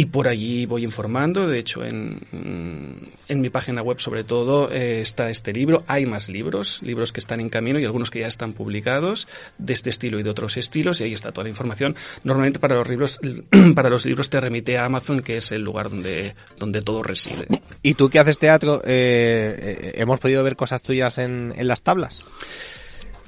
[0.00, 1.46] y por allí voy informando.
[1.46, 5.84] De hecho, en, en mi página web sobre todo eh, está este libro.
[5.88, 9.74] Hay más libros, libros que están en camino y algunos que ya están publicados de
[9.74, 11.02] este estilo y de otros estilos.
[11.02, 11.96] Y ahí está toda la información.
[12.24, 13.20] Normalmente para los libros,
[13.74, 17.46] para los libros te remite a Amazon, que es el lugar donde, donde todo reside.
[17.82, 21.82] ¿Y tú que haces teatro, eh, eh, hemos podido ver cosas tuyas en, en las
[21.82, 22.24] tablas?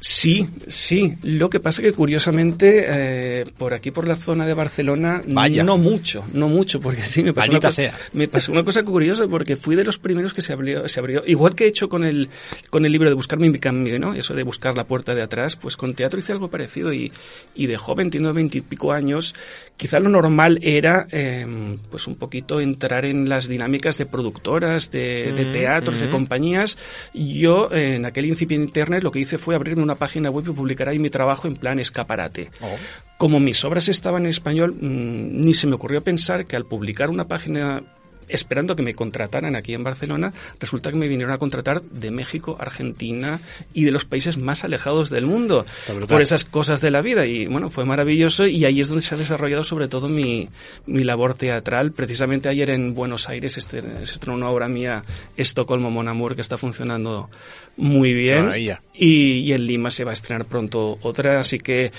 [0.03, 1.15] Sí, sí.
[1.23, 6.25] Lo que pasa que curiosamente eh, por aquí por la zona de Barcelona no mucho,
[6.33, 9.77] no mucho, porque sí me pasó, una cosa, me pasó una cosa curiosa porque fui
[9.77, 12.31] de los primeros que se abrió, se abrió, igual que he hecho con el
[12.69, 14.13] con el libro de buscar mi cambio, ¿no?
[14.13, 17.13] Eso de buscar la puerta de atrás, pues con teatro hice algo parecido y,
[17.55, 19.37] y de joven, teniendo veintipico años,
[19.77, 25.33] quizá lo normal era eh, pues un poquito entrar en las dinámicas de productoras, de,
[25.33, 26.11] de mm, teatros, de mm.
[26.11, 26.77] compañías.
[27.15, 30.89] Yo en aquel incipiente internet lo que hice fue abrirme una página web y publicar
[30.89, 32.51] ahí mi trabajo en plan escaparate.
[32.61, 32.77] Oh.
[33.19, 37.11] Como mis obras estaban en español, mm, ni se me ocurrió pensar que al publicar
[37.11, 37.83] una página
[38.29, 42.57] esperando que me contrataran aquí en Barcelona, resulta que me vinieron a contratar de México,
[42.59, 43.41] Argentina
[43.73, 45.67] y de los países más alejados del mundo
[46.09, 47.27] por esas cosas de la vida.
[47.27, 50.49] Y bueno, fue maravilloso y ahí es donde se ha desarrollado sobre todo mi,
[50.87, 51.93] mi labor teatral.
[51.93, 55.05] Precisamente ayer en Buenos Aires este, se estrenó una obra mía,
[55.37, 57.29] Estocolmo Mon Amour, que está funcionando
[57.77, 58.53] muy bien.
[58.95, 61.93] Y, y en Lima se va a estrenar pronto otra, así que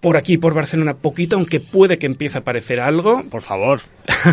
[0.00, 3.24] por aquí, por Barcelona, poquito, aunque puede que empiece a aparecer algo.
[3.24, 3.80] Por favor.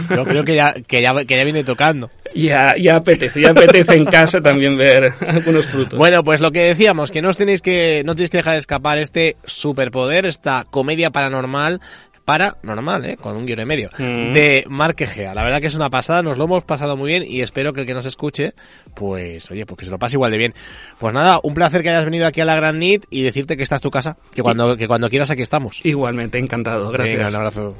[0.09, 2.09] Yo creo que ya, que ya, que ya viene tocando.
[2.35, 5.97] Ya, ya apetece, ya apetece en casa también ver algunos frutos.
[5.97, 8.59] Bueno, pues lo que decíamos, que no os tenéis que, no tenéis que dejar de
[8.59, 11.81] escapar este superpoder, esta comedia paranormal
[12.25, 13.17] para normal, ¿eh?
[13.17, 14.33] con un guion en medio, mm.
[14.33, 15.33] de Marquegea.
[15.35, 17.81] La verdad que es una pasada, nos lo hemos pasado muy bien y espero que
[17.81, 18.53] el que nos escuche,
[18.95, 20.53] pues oye, pues que se lo pase igual de bien.
[20.97, 23.63] Pues nada, un placer que hayas venido aquí a la Gran Nit y decirte que
[23.63, 25.81] esta es tu casa, que cuando, que cuando quieras aquí estamos.
[25.85, 27.17] Igualmente, encantado, gracias.
[27.17, 27.75] Venga, un abrazo.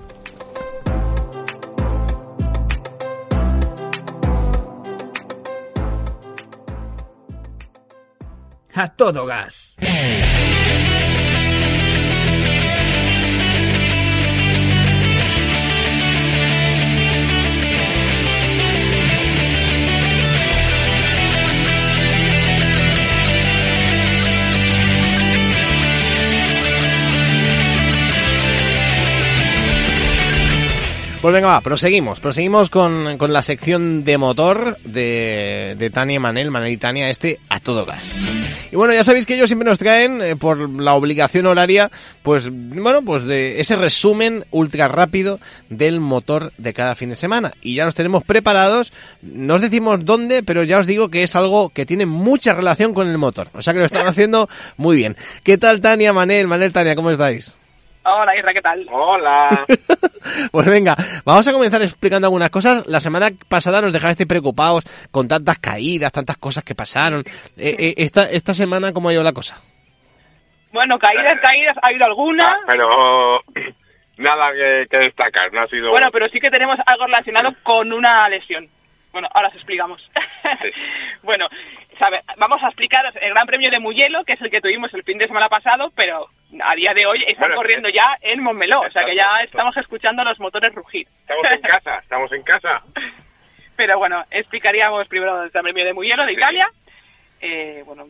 [8.78, 9.78] A todo gas.
[31.26, 32.20] Pues venga, va, proseguimos.
[32.20, 37.40] Proseguimos con, con la sección de motor de, de Tania Manel, Manel y Tania, este
[37.50, 38.20] a todo gas.
[38.72, 41.90] Y bueno, ya sabéis que ellos siempre nos traen, eh, por la obligación horaria,
[42.22, 47.54] pues, bueno, pues de ese resumen ultra rápido del motor de cada fin de semana.
[47.60, 48.94] Y ya los tenemos preparados.
[49.24, 52.94] No os decimos dónde, pero ya os digo que es algo que tiene mucha relación
[52.94, 53.50] con el motor.
[53.54, 55.18] O sea que lo están haciendo muy bien.
[55.42, 56.48] ¿Qué tal Tania, Manel?
[56.48, 57.58] Manel, Tania, ¿cómo estáis?
[58.08, 58.86] Hola Isra, ¿qué tal?
[58.92, 59.66] Hola.
[60.52, 62.86] pues venga, vamos a comenzar explicando algunas cosas.
[62.86, 67.24] La semana pasada nos dejaste preocupados con tantas caídas, tantas cosas que pasaron.
[67.58, 69.56] Eh, eh, esta, esta semana, ¿cómo ha ido la cosa?
[70.72, 72.46] Bueno, caídas, caídas, ha habido alguna.
[72.70, 73.42] Pero
[74.18, 74.52] nada
[74.88, 75.90] que, destacar, no ha sido...
[75.90, 78.70] Bueno, pero sí que tenemos algo relacionado con una lesión.
[79.14, 80.00] Bueno, ahora os explicamos.
[81.24, 81.48] bueno,
[82.38, 85.18] vamos a explicaros el Gran Premio de Muyelo, que es el que tuvimos el fin
[85.18, 86.28] de semana pasado, pero
[86.62, 90.24] a día de hoy están corriendo ya en Montmeló, o sea que ya estamos escuchando
[90.24, 91.08] los motores rugir.
[91.22, 92.82] Estamos en casa, estamos en casa.
[93.76, 96.68] Pero bueno, explicaríamos primero el Gran Premio de Muyelo de Italia.
[97.42, 98.06] Eh, bueno,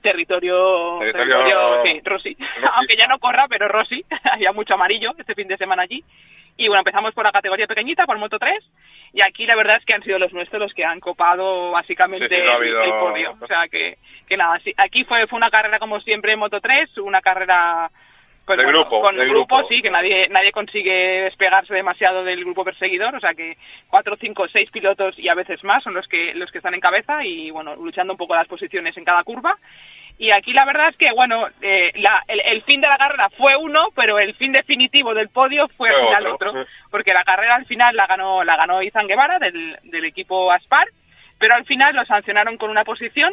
[0.00, 2.36] territorio, territorio, sí, Rossi.
[2.74, 6.02] Aunque ya no corra, pero Rossi, había mucho amarillo este fin de semana allí.
[6.56, 8.64] Y bueno, empezamos por la categoría pequeñita, por Moto 3,
[9.12, 12.26] y aquí la verdad es que han sido los nuestros los que han copado básicamente
[12.26, 13.36] el podio.
[13.40, 13.96] O sea que,
[14.28, 17.90] que nada, sí, aquí fue, fue una carrera como siempre en Moto 3, una carrera
[18.44, 19.68] Pues bueno, grupo, con el grupo, grupo.
[19.68, 23.56] sí, que nadie nadie consigue despegarse demasiado del grupo perseguidor, o sea que
[23.88, 26.80] cuatro, cinco, seis pilotos y a veces más son los que los que están en
[26.80, 29.56] cabeza y bueno, luchando un poco las posiciones en cada curva.
[30.20, 33.28] Y aquí la verdad es que, bueno, eh, la- el, el fin de la carrera
[33.36, 36.50] fue uno, pero el fin definitivo del podio fue al final otro.
[36.50, 40.50] otro, porque la carrera al final la ganó la ganó Izan Guevara del, del equipo
[40.50, 40.88] Aspar,
[41.38, 43.32] pero al final lo sancionaron con una posición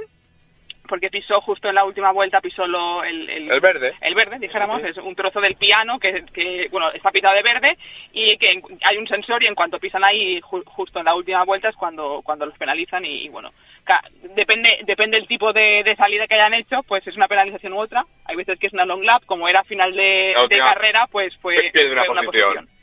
[0.88, 3.93] porque pisó justo en la última vuelta, pisó lo, el, El verde.
[4.02, 7.78] el verde, dijéramos, es un trozo del piano que, que, bueno, está pintado de verde
[8.13, 11.15] y que en- hay un sensor y en cuanto pisan ahí ju- justo en la
[11.15, 13.52] última vuelta es cuando, cuando los penalizan y, bueno,
[13.84, 14.04] ca-
[14.36, 17.80] depende depende del tipo de, de salida que hayan hecho, pues es una penalización u
[17.80, 18.04] otra.
[18.26, 20.34] Hay veces que es una long lap, como era final de,
[20.74, 21.56] carrera, pues fue,
[21.91, 22.54] una fue una posición.
[22.56, 22.74] posición.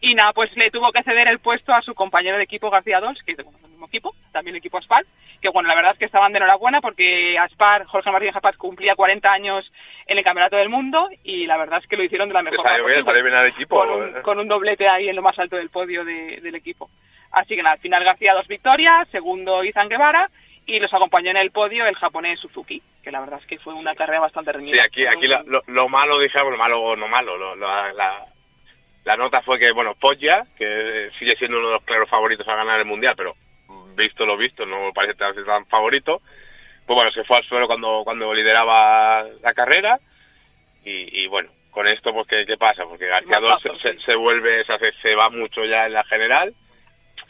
[0.00, 3.00] Y nada, pues le tuvo que ceder el puesto a su compañero de equipo García
[3.00, 5.04] Dols, que es del mismo equipo, también el equipo Aspar,
[5.42, 8.94] que bueno, la verdad es que estaban de enhorabuena porque Aspar, Jorge Martínez Aspar cumplía
[8.94, 9.70] 40 años
[10.06, 12.58] en el Campeonato del Mundo y la verdad es que lo hicieron de la mejor
[12.62, 13.76] salió manera bien, posible, salió bien al equipo.
[13.76, 16.88] con, un, con un doblete ahí en lo más alto del podio de- del equipo.
[17.32, 20.28] Así que nada, al final García dos victorias, segundo Izan Guevara
[20.64, 23.74] y los acompañó en el podio el japonés Suzuki, que la verdad es que fue
[23.74, 24.74] una carrera bastante reñida.
[24.76, 27.92] Sí, aquí, aquí lo, lo- lo malo, dijéramos, lo malo o no malo, lo- la,
[29.04, 32.54] la nota fue que, bueno, Foggia, que sigue siendo uno de los claros favoritos a
[32.56, 33.34] ganar el Mundial, pero
[33.94, 36.20] visto lo visto, no parece tan, favorito,
[36.86, 39.98] pues bueno, se fue al suelo cuando, cuando lideraba la carrera
[40.84, 42.84] y, y bueno, con esto, pues, ¿qué, qué pasa?
[42.84, 43.98] Porque García se, sí.
[44.04, 46.52] se vuelve, se, hace- se va mucho ya en la general,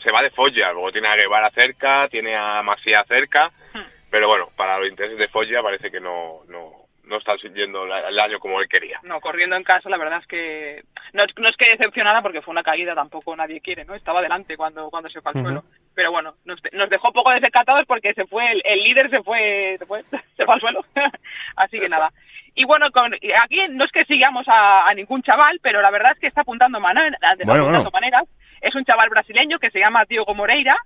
[0.02, 3.82] se va de Foggia, luego tiene a Guevara cerca, tiene a Masía cerca, Hmm.
[4.10, 6.70] pero bueno, para los intereses de Foggia parece que no, no,
[7.08, 9.00] no está siguiendo la- el año como él quería.
[9.02, 10.82] No, corriendo en casa, la verdad es que
[11.14, 13.94] no, es- no es que decepcionara porque fue una caída, tampoco nadie quiere, ¿no?
[13.94, 15.64] Estaba delante cuando cuando se fue al suelo.
[15.94, 19.22] Pero bueno, nos, de- nos dejó poco descatados porque se fue, el, el líder se
[19.22, 20.02] fue, se fue,
[20.36, 20.84] se fue al suelo.
[21.56, 22.10] Así que nada.
[22.54, 26.12] Y bueno, con, aquí no es que sigamos a, a ningún chaval, pero la verdad
[26.12, 27.90] es que está apuntando, mane- Bueno, apuntando bueno.
[27.92, 28.24] maneras.
[28.60, 30.76] Es un chaval brasileño que se llama Diogo Moreira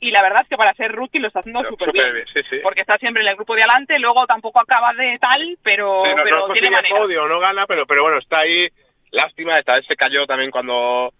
[0.00, 2.12] y la verdad es que para ser rookie lo está haciendo súper bien.
[2.14, 2.58] bien, sí, sí.
[2.62, 6.10] Porque está siempre en el grupo de adelante, luego tampoco acaba de tal, pero, Sí,
[6.16, 6.96] no, pero no tiene manera.
[6.98, 8.68] podio, no gana, pero, pero bueno, está ahí.
[9.12, 11.12] Lástima, esta vez se cayó también cuando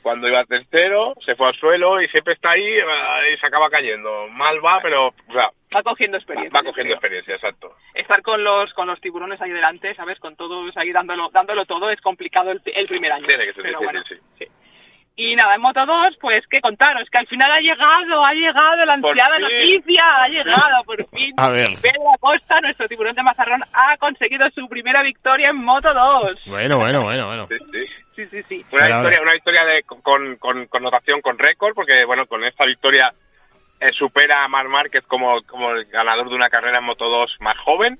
[0.00, 4.28] cuando iba tercero, se fue al suelo y siempre está ahí y se acaba cayendo.
[4.28, 6.58] Mal va, pero o sea, Va cogiendo experiencia.
[6.58, 7.74] va cogiendo experiencia, exacto.
[7.94, 10.18] Estar con los con los tiburones ahí delante, ¿sabes?
[10.20, 13.26] Con todos ahí dándolo dándolo todo es complicado el, el primer año.
[13.26, 14.46] Tiene que ser Pero difícil, bueno, sí.
[15.20, 18.84] Y nada, en Moto 2, pues qué contaros, que al final ha llegado, ha llegado
[18.84, 21.34] la ansiada noticia, ha llegado por fin.
[21.36, 21.66] A ver.
[21.82, 26.44] Pedro Acosta, nuestro tiburón de Mazarrón, ha conseguido su primera victoria en Moto 2.
[26.46, 27.48] Bueno, bueno, bueno, bueno.
[27.48, 27.86] Sí, sí.
[28.14, 28.64] Sí, sí, sí.
[28.70, 29.22] Una victoria, ahora.
[29.22, 33.12] una victoria de, con, con connotación con récord, porque bueno, con esta victoria
[33.80, 37.38] eh, supera a Mar Márquez como, como el ganador de una carrera en Moto 2
[37.40, 37.98] más joven.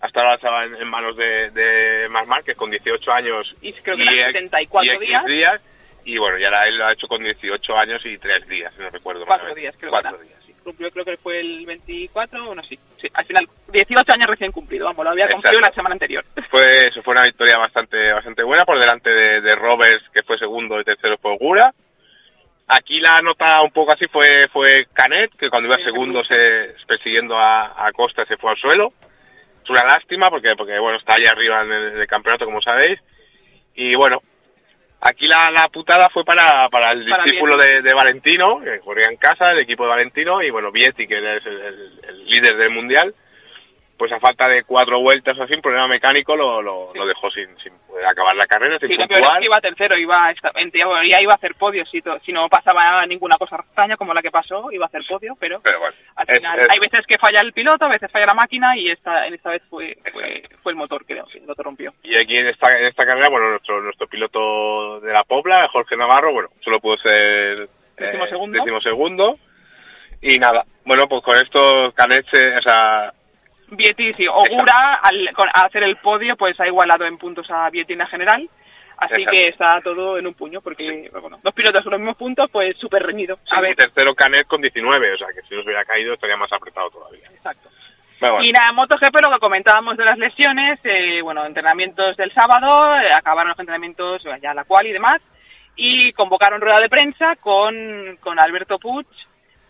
[0.00, 3.96] Hasta ahora estaba en, en manos de, de Mar Márquez con 18 años Y creo
[3.96, 5.24] que eran 74 y X días.
[5.26, 5.62] días.
[6.04, 8.90] Y bueno, y ahora él lo ha hecho con 18 años y 3 días, no
[8.90, 9.20] recuerdo.
[9.20, 9.56] más o Cuatro menos.
[9.56, 9.90] días, creo
[10.22, 10.42] días.
[10.44, 12.78] Sí, cumplió, creo que fue el 24, o no, sí.
[13.00, 13.08] sí.
[13.14, 15.68] Al final, 18 años recién cumplido, vamos, lo había cumplido Exacto.
[15.70, 16.24] la semana anterior.
[16.50, 20.38] Fue, eso fue una victoria bastante bastante buena por delante de, de Roberts, que fue
[20.38, 21.72] segundo y tercero fue Ogura.
[22.68, 26.76] Aquí la nota un poco así fue fue Canet, que cuando iba Sí, segundo se
[26.86, 28.92] persiguiendo a, a Costa se fue al suelo.
[29.64, 32.60] Es una lástima porque porque bueno está ahí arriba en el, en el campeonato como
[32.62, 33.00] sabéis.
[33.74, 34.20] Y bueno,
[35.04, 39.06] aquí la, la putada fue para, para el Para discípulo de, de Valentino, que corría
[39.10, 42.56] en casa, el equipo de Valentino, y bueno, Vietti, que es el, el- el líder
[42.56, 43.14] del mundial,
[43.96, 46.98] pues a falta de cuatro vueltas o así, un problema mecánico lo, lo, Sí.
[46.98, 49.38] lo dejó sin, sin poder acabar la carrera, sin Sí, lo peor es puntuar.
[49.40, 53.06] que iba tercero, iba, en teoría iba a hacer podio, si, to- si no pasaba
[53.06, 56.26] ninguna cosa extraña como la que pasó, iba a hacer podio, pero Pero bueno, al
[56.26, 59.26] final es- hay veces que falla el piloto, a veces falla la máquina y esta,
[59.26, 61.92] en esta vez fue, fue, fue el motor que el motor rompió.
[62.02, 65.96] y aquí en esta, en esta carrera, bueno, nuestro, nuestro piloto de la Pobla, Jorge
[65.96, 68.58] Navarro, bueno, solo pudo ser Décimo segundo.
[68.58, 69.38] décimo segundo.
[70.20, 73.12] Y nada, bueno, pues con esto Canet, se- o sea,
[73.68, 77.68] Vietti, sí, Ogura al, con- al hacer el podio pues ha igualado en puntos a
[77.70, 78.48] Vietti en la general,
[78.98, 79.30] así Exacto.
[79.30, 82.76] que está todo en un puño, porque bueno, dos pilotos con los mismos puntos, pues
[82.78, 83.38] súper reñido.
[83.50, 86.36] A sí, ver, tercero Canet con 19, o sea que si nos hubiera caído estaría
[86.36, 87.26] más apretado todavía.
[87.34, 87.68] exacto.
[88.20, 92.96] Bueno, Y nada, MotoGP lo que comentábamos de las lesiones, eh, bueno, entrenamientos del sábado,
[92.96, 95.20] eh, acabaron los entrenamientos, ya la cual y demás,
[95.76, 99.04] y convocaron rueda de prensa con, con Alberto Puig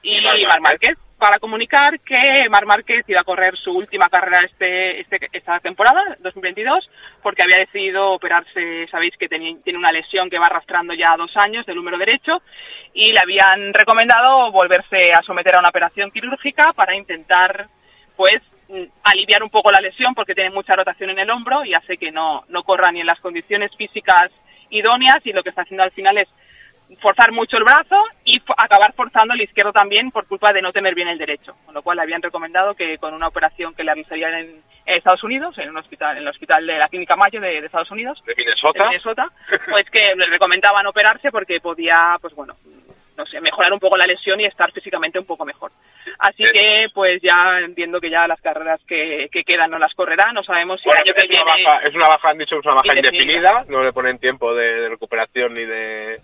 [0.03, 0.99] y Y Mar Márquez.
[1.25, 6.03] Para comunicar que Mar Márquez iba a correr su última carrera este, este esta temporada,
[6.19, 6.91] 2022,
[7.23, 11.35] porque había decidido operarse, sabéis que tenía- tiene una lesión que va arrastrando ya dos
[11.37, 12.43] años del húmero derecho,
[12.93, 17.69] y le habían recomendado volverse a someter a una operación quirúrgica para intentar
[18.17, 21.73] pues mm, aliviar un poco la lesión porque tiene mucha rotación en el hombro y
[21.73, 24.31] hace que no, no corra ni en las condiciones físicas
[24.69, 26.29] idóneas y lo que está haciendo al final es
[27.01, 27.97] forzar mucho el brazo
[28.57, 31.55] acabar forzando el izquierdo también por culpa de no tener bien el derecho.
[31.65, 35.25] Con lo cual le habían recomendado que con una operación que le avisarían en, Estados
[35.25, 38.35] Unidos, en un hospital, en el hospital de la Clínica Mayo de, Estados Unidos, de
[38.37, 39.29] Minnesota, de Minnesota
[39.71, 42.55] pues que le recomendaban operarse porque podía, pues bueno,
[43.17, 45.71] no sé, mejorar un poco la lesión y estar físicamente un poco mejor.
[46.19, 50.43] Así que, pues ya entiendo que ya las carreras que, quedan no las correrá, no
[50.43, 51.51] sabemos si el año que viene...
[51.85, 55.55] es una baja, han dicho, es una baja indefinida, no le ponen tiempo de recuperación
[55.55, 56.21] ni de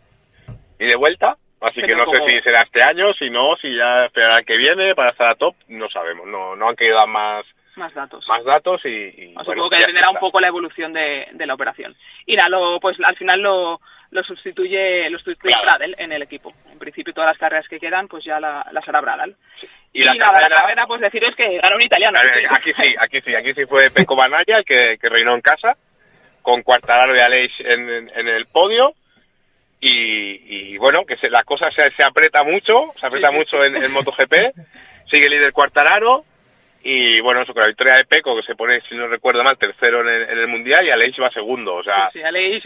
[0.78, 1.36] y de vuelta.
[1.60, 4.56] Así que no sé si será este año, si no, si ya esperará el que
[4.56, 6.26] viene para estar a top, no sabemos.
[6.26, 7.44] No, no han querido dar más,
[7.76, 8.26] más datos.
[8.28, 9.34] Más datos y.
[9.44, 11.94] supongo que dependerá un poco la evolución de, de la operación.
[12.24, 13.80] Y nada, lo, pues al final lo,
[14.10, 16.52] lo sustituye, lo sustituye Bradel en el equipo.
[16.72, 19.36] En principio todas las carreras que quedan, pues ya la, las hará Bradel.
[19.92, 22.18] Y, la, nada, carrera, la carrera, pues deciros que ganó un italiano.
[22.56, 25.76] aquí sí, aquí sí, aquí sí fue Pecco Banaya que, que reinó en casa,
[26.42, 28.94] con Quartararo y Aleix en, en el podio
[29.80, 33.92] y, bueno, que se, la cosa se, se aprieta mucho, se aprieta mucho en, en
[33.92, 34.34] MotoGP,
[35.10, 36.24] sigue el líder Cuartararo
[36.82, 39.58] y bueno, eso con la victoria de Peco, que se pone, si no recuerdo mal,
[39.58, 42.10] tercero en el, en el Mundial y Aleix va segundo, o sea...
[42.10, 42.64] Sí, Aleix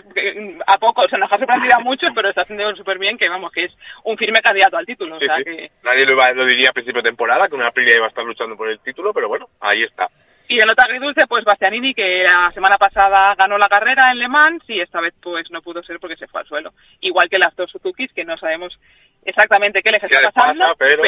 [0.66, 3.50] a poco, o sea, nos ha sorprendido mucho, pero está haciendo súper bien, que vamos,
[3.50, 3.72] que es
[4.04, 5.70] un firme candidato al título, o sea que...
[5.82, 8.56] Nadie lo, lo diría a principio de temporada, que una Aprilia iba a estar luchando
[8.56, 10.08] por el título, pero bueno, ahí está.
[10.46, 14.28] Y de nota agridulce, pues Bastianini, que la semana pasada ganó la carrera en Le
[14.28, 16.72] Mans y esta vez pues no pudo ser porque se fue al suelo.
[17.00, 18.78] Igual que las dos Suzukis, que no sabemos
[19.24, 21.02] exactamente qué les está pasando, pero...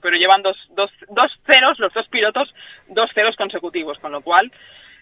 [0.00, 0.16] pero...
[0.16, 2.54] llevan dos, dos, dos ceros, los dos pilotos,
[2.88, 4.52] dos ceros consecutivos, con lo cual,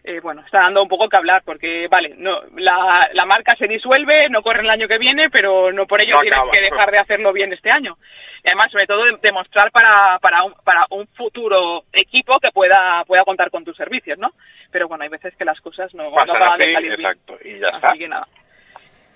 [0.04, 3.66] eh, bueno, está dando un poco que hablar, porque, vale, no la, la marca se
[3.66, 7.00] disuelve, no corre el año que viene, pero no por ello tiene que dejar de
[7.00, 7.96] hacerlo bien este año
[8.44, 13.24] y además sobre todo demostrar para, para, un, para un futuro equipo que pueda, pueda
[13.24, 14.30] contar con tus servicios, ¿no?
[14.70, 17.88] Pero bueno, hay veces que las cosas no, van a salir exacto, y ya está.
[17.96, 18.26] que nada.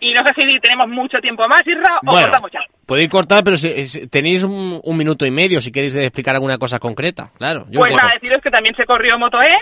[0.01, 2.61] Y no sé si tenemos mucho tiempo más, Isra, o cortamos ya.
[2.85, 6.81] Podéis cortar, pero si, tenéis un, un, minuto y medio si queréis explicar alguna cosa
[6.81, 7.67] concreta, claro.
[7.73, 9.55] pues nada, deciros que también se corrió Moto E,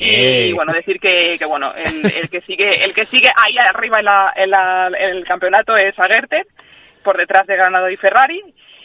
[0.00, 3.98] y bueno decir que, que bueno el, el, que sigue el que sigue ahí arriba
[3.98, 6.46] en, la, en, la, en el campeonato es Agerter
[7.04, 8.42] por detrás de Granado y Ferrari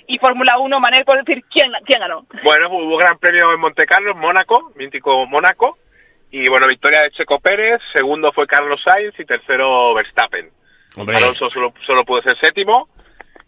[0.08, 2.26] y Fórmula 1, Manel, por decir quién, quién ganó.
[2.44, 5.78] Bueno, hubo gran premio en Monte Carlo, Mónaco, mítico Mónaco,
[6.32, 10.50] y bueno, victoria de Checo Pérez, segundo fue Carlos Sainz y tercero Verstappen.
[10.96, 12.90] Alonso solo, solo pudo ser séptimo,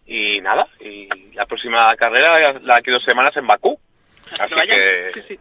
[0.06, 3.78] y nada, y la próxima carrera la aquí dos semanas en Bakú.
[4.38, 5.10] Así que...
[5.14, 5.38] Sí, sí.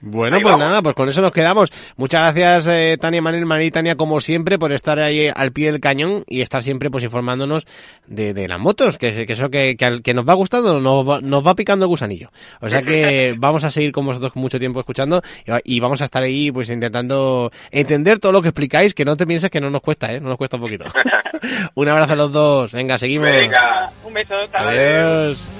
[0.00, 1.70] Bueno, pues nada, pues con eso nos quedamos.
[1.96, 5.80] Muchas gracias, eh, Tania Manel, María Tania, como siempre, por estar ahí al pie del
[5.80, 7.66] cañón y estar siempre pues informándonos
[8.06, 11.44] de, de las motos, que, que eso que, que, nos va gustando, nos va, nos
[11.46, 12.30] va picando el gusanillo.
[12.60, 15.22] O sea que vamos a seguir con vosotros mucho tiempo escuchando
[15.64, 19.26] y, vamos a estar ahí pues intentando entender todo lo que explicáis, que no te
[19.26, 20.20] pienses que no nos cuesta, ¿eh?
[20.20, 20.84] No nos cuesta un poquito.
[21.74, 22.72] un abrazo a los dos.
[22.72, 23.28] Venga, seguimos.
[23.28, 24.34] Venga, un beso.
[24.52, 25.57] Adiós.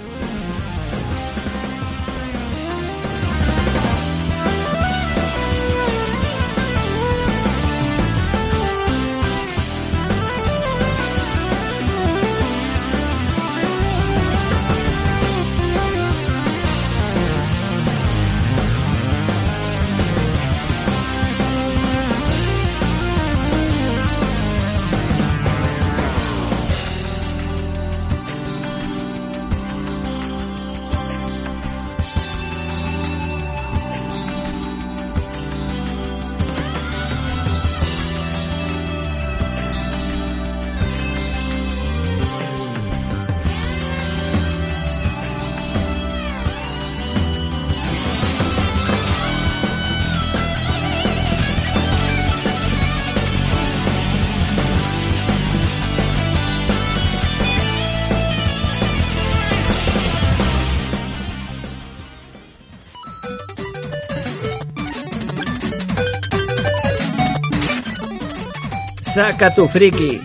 [69.18, 70.20] Saca tu friki.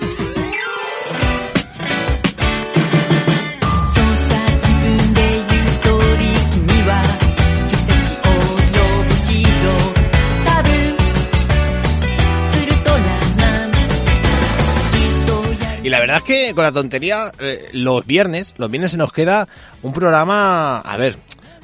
[15.81, 19.11] Y la verdad es que con la tontería, eh, los viernes, los viernes se nos
[19.11, 19.47] queda
[19.81, 21.17] un programa, a ver,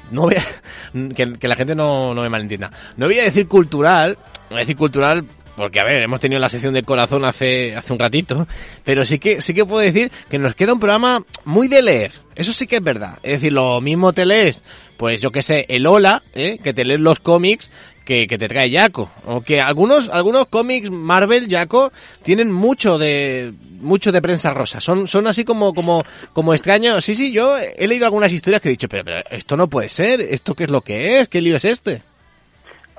[0.09, 2.71] no voy a, que, la gente no, no me malentienda.
[2.97, 4.17] No voy a decir cultural,
[4.49, 5.25] voy a decir cultural
[5.59, 8.47] porque a ver, hemos tenido la sección del corazón hace, hace un ratito,
[8.85, 12.13] pero sí que, sí que puedo decir que nos queda un programa muy de leer.
[12.33, 13.19] Eso sí que es verdad.
[13.23, 14.63] Es decir, lo mismo te lees,
[14.95, 16.59] pues yo que sé, el Hola, ¿eh?
[16.63, 17.71] que te lees los cómics
[18.05, 19.11] que, que te trae Jaco.
[19.25, 21.91] O que algunos, algunos cómics Marvel, Jaco,
[22.23, 24.79] tienen mucho de, mucho de prensa rosa.
[24.79, 27.03] Son, son así como, como, como extraños.
[27.03, 29.89] Sí, sí, yo he leído algunas historias que he dicho, pero, pero esto no puede
[29.89, 30.21] ser.
[30.21, 31.27] ¿Esto qué es lo que es?
[31.27, 32.01] ¿Qué lío es este?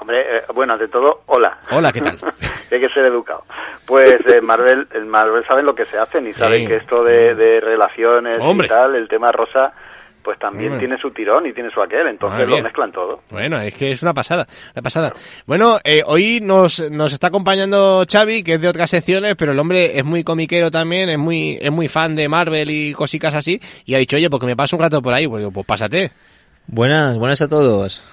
[0.00, 1.58] Hombre, eh, bueno, ante todo, hola.
[1.70, 2.18] Hola, ¿qué tal?
[2.72, 3.44] Hay que ser educado.
[3.86, 6.66] Pues eh, Marvel, el Marvel saben lo que se hacen y saben Sí.
[6.68, 8.66] que esto de, de relaciones Hombre.
[8.66, 9.72] y tal, el tema rosa,
[10.22, 10.86] pues también Hombre.
[10.86, 12.62] tiene su tirón y tiene su aquel, entonces Madre lo mía.
[12.64, 13.20] mezclan todo.
[13.30, 15.12] Bueno, es que es una pasada, una pasada.
[15.46, 19.58] Bueno, eh, hoy nos, nos está acompañando Xavi, que es de otras secciones, pero el
[19.58, 23.60] hombre es muy comiquero también, es muy, es muy fan de Marvel y cositas así,
[23.84, 26.10] y ha dicho, oye, porque me paso un rato por ahí, pues pues pásate.
[26.66, 28.04] Buenas, buenas a todos.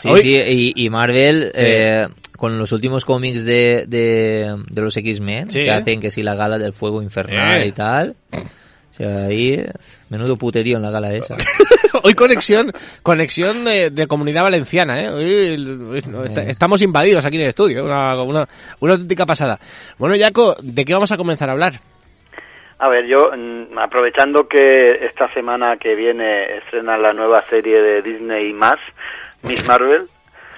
[0.00, 0.34] Sí, Hoy- sí,
[0.74, 5.64] y, y Marvel, eh, con los últimos cómics de, de, de los X-Men, Sí.
[5.64, 7.66] que hacen que si la gala del fuego infernal Eh.
[7.66, 8.16] y tal.
[8.32, 9.62] O sea, ahí,
[10.08, 11.36] menudo puterío en la gala esa.
[12.02, 12.72] Hoy conexión,
[13.02, 15.08] conexión de, de comunidad valenciana, ¿eh?
[15.08, 18.48] Hoy, est- estamos invadidos aquí en el estudio, una, una,
[18.80, 19.58] una auténtica pasada.
[19.98, 21.80] Bueno, Jaco, ¿de qué vamos a comenzar a hablar?
[22.82, 28.00] A ver, yo, mm, aprovechando que esta semana que viene estrena la nueva serie de
[28.02, 28.76] Disney más,
[29.42, 30.08] Miss Marvel,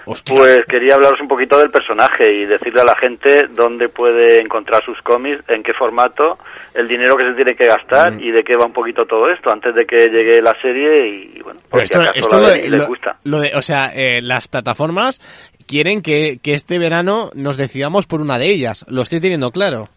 [0.04, 0.36] Hostia.
[0.36, 4.84] pues quería hablaros un poquito del personaje y decirle a la gente dónde puede encontrar
[4.84, 6.38] sus cómics, en qué formato,
[6.74, 8.20] el dinero que se tiene que gastar Mm.
[8.20, 11.40] y de qué va un poquito todo esto antes de que llegue la serie y,
[11.42, 13.16] bueno, por Pero si esto, acaso esto la de- les lo- gusta.
[13.24, 15.20] lo de- o sea, eh, las plataformas
[15.66, 18.84] quieren que, que este verano nos decidamos por una de ellas.
[18.88, 19.88] Lo estoy teniendo claro.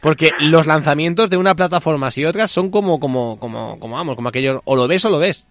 [0.00, 4.28] Porque los lanzamientos de una plataforma y otras son como, como, como, como vamos, como
[4.28, 5.46] aquello, o lo ves o lo ves.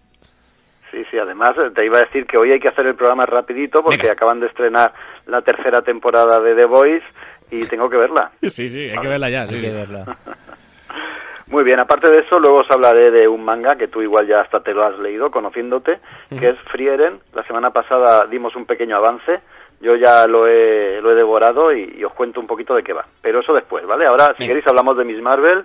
[0.90, 3.24] Sí, sí, además eh, te iba a decir que hoy hay que hacer el programa
[3.24, 4.12] rapidito porque Venga.
[4.12, 4.92] acaban de estrenar
[5.26, 7.06] la tercera temporada de The Voice
[7.50, 8.30] y tengo que verla.
[8.42, 9.42] Sí, sí, hay que verla ya.
[9.42, 10.16] Hay que verla.
[11.48, 14.40] Muy bien, aparte de eso, luego os hablaré de un manga que tú igual ya
[14.40, 15.98] hasta te lo has leído, conociéndote,
[16.30, 17.20] que es Frieren.
[17.34, 19.40] La semana pasada dimos un pequeño avance,
[19.82, 22.92] yo ya lo he, lo he devorado y, y os cuento un poquito de qué
[22.94, 23.04] va.
[23.20, 24.06] Pero eso después, ¿vale?
[24.06, 25.64] Ahora, si queréis, hablamos de Miss Marvel,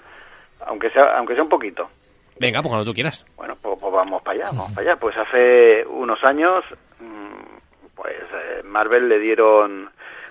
[0.65, 1.87] aunque sea, aunque sea un poquito.
[2.39, 3.25] Venga, pues cuando tú quieras.
[3.37, 4.99] Bueno, pues, pues vamos para allá, vamos para allá.
[4.99, 6.63] Pues hace unos años,
[6.99, 9.89] mm, pues eh, Marvel le dieron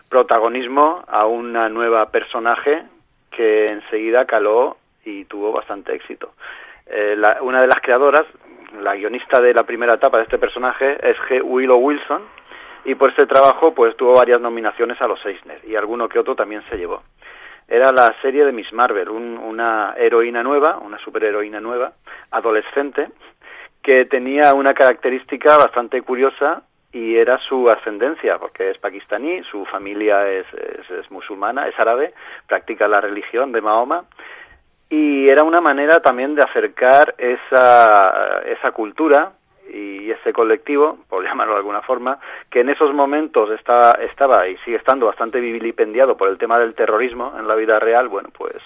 [0.08, 2.82] protagonismo a una nueva personaje
[3.30, 6.32] que enseguida caló y tuvo bastante éxito.
[6.86, 8.24] Eh, la- una de las creadoras,
[8.80, 11.40] la guionista de la primera etapa de este personaje, es G.
[11.44, 12.22] Willow Wilson,
[12.86, 16.34] y por este trabajo pues tuvo varias nominaciones a los Eisner, y alguno que otro
[16.34, 17.02] también se llevó.
[17.68, 21.92] Era la serie de Miss Marvel, un- una heroína nueva, una superheroína nueva,
[22.30, 23.08] adolescente,
[23.82, 26.62] que tenía una característica bastante curiosa
[26.92, 32.14] y era su ascendencia, porque es pakistaní, su familia es, es- es musulmana, es árabe,
[32.46, 34.04] practica la religión de Mahoma,
[34.88, 39.32] y era una manera también de acercar esa, esa cultura
[39.72, 42.18] y ese colectivo, por llamarlo de alguna forma,
[42.50, 46.74] que en esos momentos estaba, estaba y sigue estando bastante vilipendiado por el tema del
[46.74, 48.56] terrorismo en la vida real, bueno, pues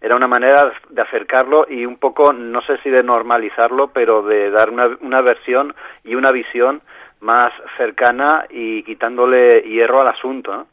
[0.00, 4.50] era una manera de acercarlo y un poco, no sé si de normalizarlo, pero de
[4.50, 5.74] dar una, una versión
[6.04, 6.80] y una visión
[7.20, 10.66] más cercana y quitándole hierro al asunto, ¿no?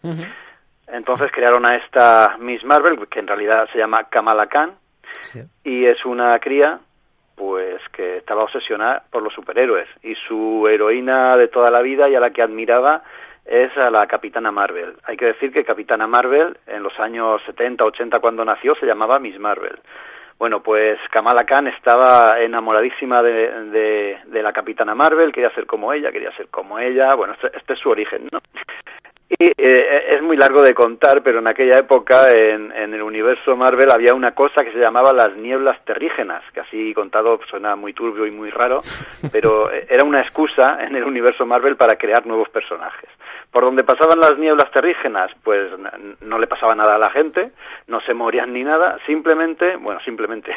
[0.87, 4.71] Entonces crearon a esta Miss Marvel, que en realidad se llama Kamala Khan,
[5.21, 5.41] Sí.
[5.63, 6.79] y es una cría
[7.37, 12.15] pues que estaba obsesionada por los superhéroes y su heroína de toda la vida y
[12.15, 13.03] a la que admiraba
[13.45, 14.95] es a la Capitana Marvel.
[15.05, 19.19] Hay que decir que Capitana Marvel en los años 70, 80 cuando nació se llamaba
[19.19, 19.77] Miss Marvel.
[20.39, 26.31] Bueno, pues Kamala Khan estaba enamoradísima de, la Capitana Marvel, quería ser como ella, quería
[26.35, 28.39] ser como ella, bueno, este, este es su origen, ¿no?
[29.29, 33.57] Y eh, es muy largo de contar, pero en aquella época en, en el universo
[33.57, 37.91] Marvel había una cosa que se llamaba las nieblas terrígenas, que así contado suena muy
[37.93, 38.79] turbio y muy raro,
[39.31, 43.09] pero eh, era una excusa en el universo Marvel para crear nuevos personajes.
[43.51, 45.71] Por donde pasaban las nieblas terrígenas, pues
[46.21, 47.51] no le pasaba nada a la gente,
[47.87, 50.53] no se morían ni nada, simplemente, bueno, simplemente,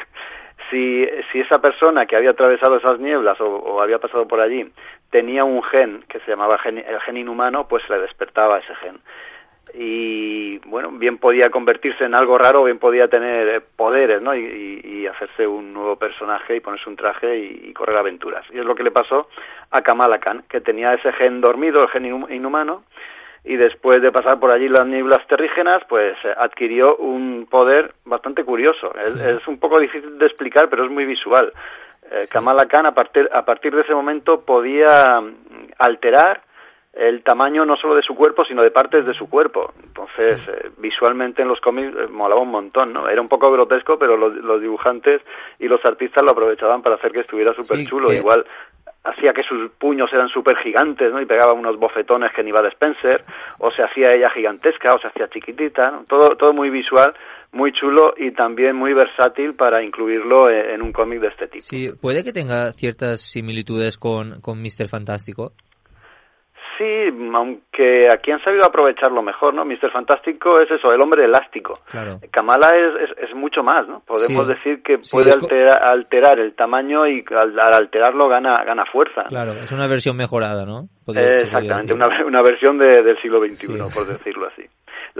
[0.70, 4.70] si, si esa persona que había atravesado esas nieblas o, había pasado por allí
[5.10, 9.00] tenía un gen que se llamaba gen- el gen inhumano, pues le despertaba ese gen.
[9.74, 14.34] Y bueno, bien podía convertirse en algo raro, bien podía tener eh, poderes, ¿no?
[14.34, 18.44] Y, y- hacerse un nuevo personaje y ponerse un traje y, correr aventuras.
[18.52, 19.28] Y es lo que le pasó
[19.70, 22.84] a Kamala Khan, que tenía ese gen dormido, el gen inhum- inhumano,
[23.44, 28.44] y después de pasar por allí las nieblas terrígenas, pues eh, adquirió un poder bastante
[28.44, 28.92] curioso.
[28.94, 31.52] Es, es un poco difícil de explicar, pero es muy visual.
[32.10, 36.42] Eh, Kamala Khan, a partir, a partir de ese momento, podía mm, alterar
[36.92, 39.72] el tamaño no solo de su cuerpo, sino de partes de su cuerpo.
[39.82, 43.08] Entonces, eh, visualmente en los cómics eh, molaba un montón, ¿no?
[43.08, 45.22] Era un poco grotesco, pero los, los dibujantes
[45.60, 48.12] y los artistas lo aprovechaban para hacer que estuviera súper chulo.
[48.12, 48.44] Igual
[49.04, 51.20] hacía que sus puños eran súper gigantes, ¿no?
[51.20, 53.24] Y pegaba unos bofetones que ni va de Spencer,
[53.58, 56.02] o se hacía ella gigantesca, o se hacía chiquitita.
[56.08, 57.14] Todo, todo muy visual,
[57.52, 61.64] muy chulo y también muy versátil para incluirlo en, en un cómic de este tipo.
[61.64, 64.88] Sí, puede que tenga ciertas similitudes con, con Mr.
[64.88, 65.52] Fantástico.
[66.80, 66.86] Sí,
[67.34, 69.66] aunque aquí han sabido aprovecharlo mejor, ¿no?
[69.66, 71.78] Mister Fantástico es eso, el hombre elástico.
[71.90, 72.18] Claro.
[72.30, 74.00] Kamala es, es, es mucho más, ¿no?
[74.06, 74.54] Podemos sí.
[74.54, 79.24] decir que sí, puede alterar, alterar, el tamaño y al, al, alterarlo gana, gana fuerza.
[79.28, 80.88] Claro, es una versión mejorada, ¿no?
[81.04, 83.78] Podría, exactamente, una, una versión de, del siglo XXI, sí.
[83.94, 84.62] por decirlo así.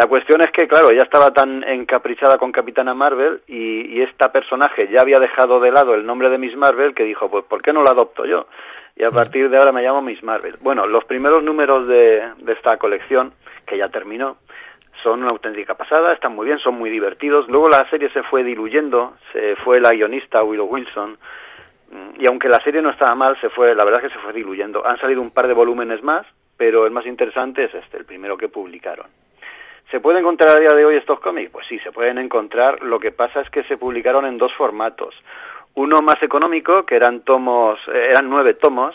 [0.00, 4.32] La cuestión es que, claro, ella estaba tan encaprichada con Capitana Marvel y, y, esta
[4.32, 7.60] personaje ya había dejado de lado el nombre de Miss Marvel que dijo, pues, ¿por
[7.60, 8.46] qué no la adopto yo?
[8.96, 10.56] Y a partir de ahora me llamo Miss Marvel.
[10.62, 13.34] Bueno, los primeros números de, de esta colección,
[13.66, 14.38] que ya terminó,
[15.02, 17.46] son una auténtica pasada, están muy bien, son muy divertidos.
[17.48, 21.18] Luego la serie se fue diluyendo, se fue la guionista Willow Wilson,
[22.18, 24.32] y aunque la serie no estaba mal, se fue, la verdad es que se fue
[24.32, 24.86] diluyendo.
[24.86, 26.26] Han salido un par de volúmenes más,
[26.56, 29.06] pero el más interesante es este, el primero que publicaron.
[29.90, 31.50] ¿Se puede encontrar a día de hoy estos cómics?
[31.50, 32.80] Pues sí, se pueden encontrar.
[32.82, 35.14] Lo que pasa es que se publicaron en dos formatos.
[35.74, 38.94] Uno más económico, que eran tomos, eran nueve tomos,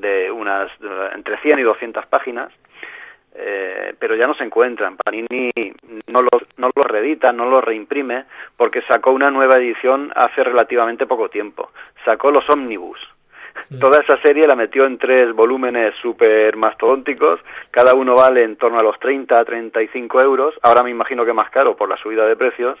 [0.00, 0.70] de unas
[1.14, 2.52] entre 100 y 200 páginas,
[3.34, 4.96] eh, pero ya no se encuentran.
[4.96, 5.52] Panini
[6.08, 8.24] no los, no los reedita, no los reimprime,
[8.56, 11.70] porque sacó una nueva edición hace relativamente poco tiempo.
[12.04, 12.98] Sacó los ómnibus.
[13.80, 17.40] Toda esa serie la metió en tres volúmenes súper mastodónticos,
[17.70, 21.32] cada uno vale en torno a los 30 a 35 euros, ahora me imagino que
[21.32, 22.78] más caro por la subida de precios,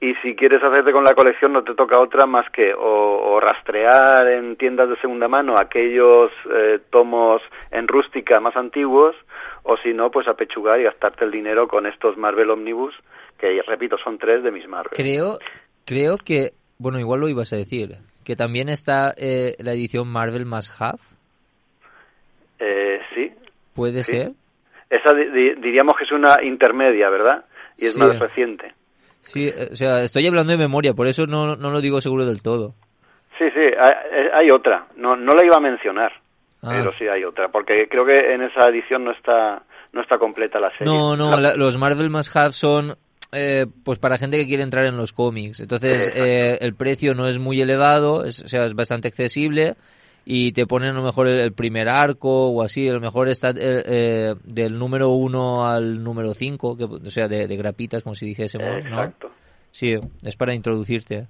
[0.00, 3.40] y si quieres hacerte con la colección no te toca otra más que o, o
[3.40, 7.40] rastrear en tiendas de segunda mano aquellos eh, tomos
[7.70, 9.16] en rústica más antiguos
[9.62, 12.94] o si no pues apechugar y gastarte el dinero con estos Marvel Omnibus
[13.38, 14.92] que repito son tres de mis Marvel.
[14.94, 15.38] Creo
[15.86, 17.96] creo que bueno igual lo ibas a decir
[18.26, 21.00] que también está eh, la edición Marvel más Half
[22.58, 23.32] eh, sí
[23.74, 24.16] puede sí.
[24.16, 24.32] ser
[24.90, 27.44] esa di diríamos que es una intermedia verdad
[27.78, 28.00] y es sí.
[28.00, 28.74] más reciente
[29.26, 32.42] Sí, o sea, estoy hablando de memoria, por eso no, no lo digo seguro del
[32.42, 32.74] todo.
[33.36, 34.86] Sí, sí, hay, hay otra.
[34.96, 36.12] No, no la iba a mencionar,
[36.62, 36.68] ah.
[36.70, 39.62] pero sí hay otra, porque creo que en esa edición no está
[39.92, 40.86] no está completa la serie.
[40.86, 41.40] No, no, la...
[41.40, 42.94] La, los Marvel Must Have son
[43.32, 45.60] eh, pues para gente que quiere entrar en los cómics.
[45.60, 49.76] Entonces, eh, el precio no es muy elevado, es, o sea, es bastante accesible
[50.28, 53.28] y te ponen a lo mejor el, el primer arco o así, a lo mejor
[53.28, 58.02] está eh, eh, del número 1 al número 5, que, o sea, de, de, grapitas,
[58.02, 59.28] como si dijésemos, Exacto.
[59.28, 59.34] ¿no?
[59.70, 61.28] Sí, es para introducirte.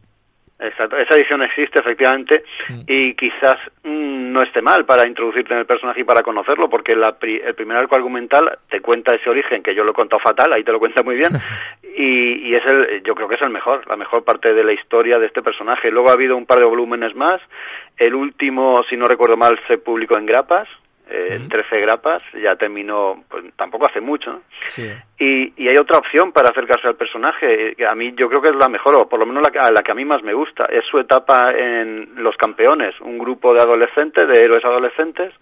[0.58, 2.80] Exacto, esa edición existe efectivamente mm.
[2.86, 6.96] y quizás mmm, no esté mal para introducirte en el personaje y para conocerlo, porque
[6.96, 10.20] la pri el primer arco argumental te cuenta ese origen, que yo lo he contado
[10.20, 11.30] fatal, ahí te lo cuenta muy bien,
[11.82, 14.72] y, y, es el, yo creo que es el mejor, la mejor parte de la
[14.72, 15.90] historia de este personaje.
[15.90, 17.40] Luego ha habido un par de volúmenes más,
[17.98, 20.68] el último, si no recuerdo mal, se publicó en grapas,
[21.08, 21.48] eh, uh -huh.
[21.48, 24.42] 13 grapas, ya terminó, pues tampoco hace mucho.
[24.66, 24.90] Sí.
[25.18, 28.48] Y, y, hay otra opción para acercarse al personaje, que a mí yo creo que
[28.48, 30.34] es la mejor, o por lo menos la que, la que a mí más me
[30.34, 35.32] gusta, es su etapa en Los Campeones, un grupo de adolescentes, de héroes adolescentes,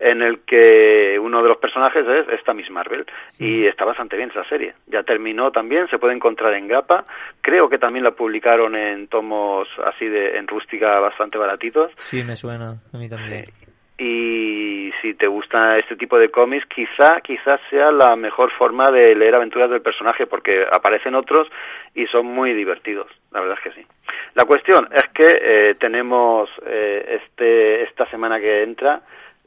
[0.00, 3.06] en el que uno de los personajes es esta Miss Marvel
[3.38, 4.74] y está bastante bien esa serie.
[4.88, 7.04] Ya terminó también, se puede encontrar en grapa.
[7.40, 11.92] Creo que también la publicaron en tomos así de en rústica bastante baratitos.
[11.96, 13.44] Sí, me suena, a mí también.
[13.46, 13.64] Sí
[13.96, 19.14] y si te gusta este tipo de cómics quizá quizás sea la mejor forma de
[19.14, 21.48] leer aventuras del personaje porque aparecen otros
[21.94, 23.86] y son muy divertidos la verdad es que sí.
[24.34, 29.00] La cuestión es que eh, tenemos eh, este esta semana que entra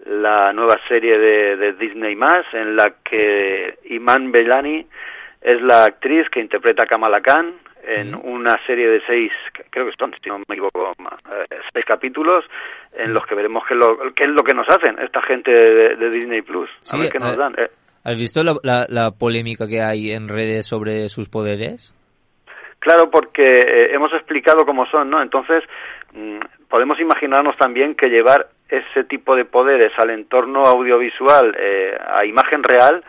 [0.06, 4.86] la nueva serie de, de Disney más en la que Iman Belani
[5.42, 9.32] es la actriz que interpreta a Kamala Khan en una serie de seis,
[9.70, 12.46] creo que son, si no me equivoco, eh, seis capítulos
[12.94, 15.52] en los que veremos qué es lo, qué es lo que nos hacen esta gente
[15.52, 16.70] de, de Disney Plus.
[16.80, 17.54] Sí, a ver qué nos dan.
[17.58, 17.70] Eh.
[18.04, 21.94] ¿Has visto la, la, la, polémica que hay en redes sobre sus poderes?
[22.80, 25.22] Claro, porque eh, hemos explicado cómo son, ¿no?
[25.22, 25.64] Entonces,
[26.14, 32.26] mmm, podemos imaginarnos también que llevar ese tipo de poderes al entorno audiovisual, eh, a
[32.26, 33.04] imagen real,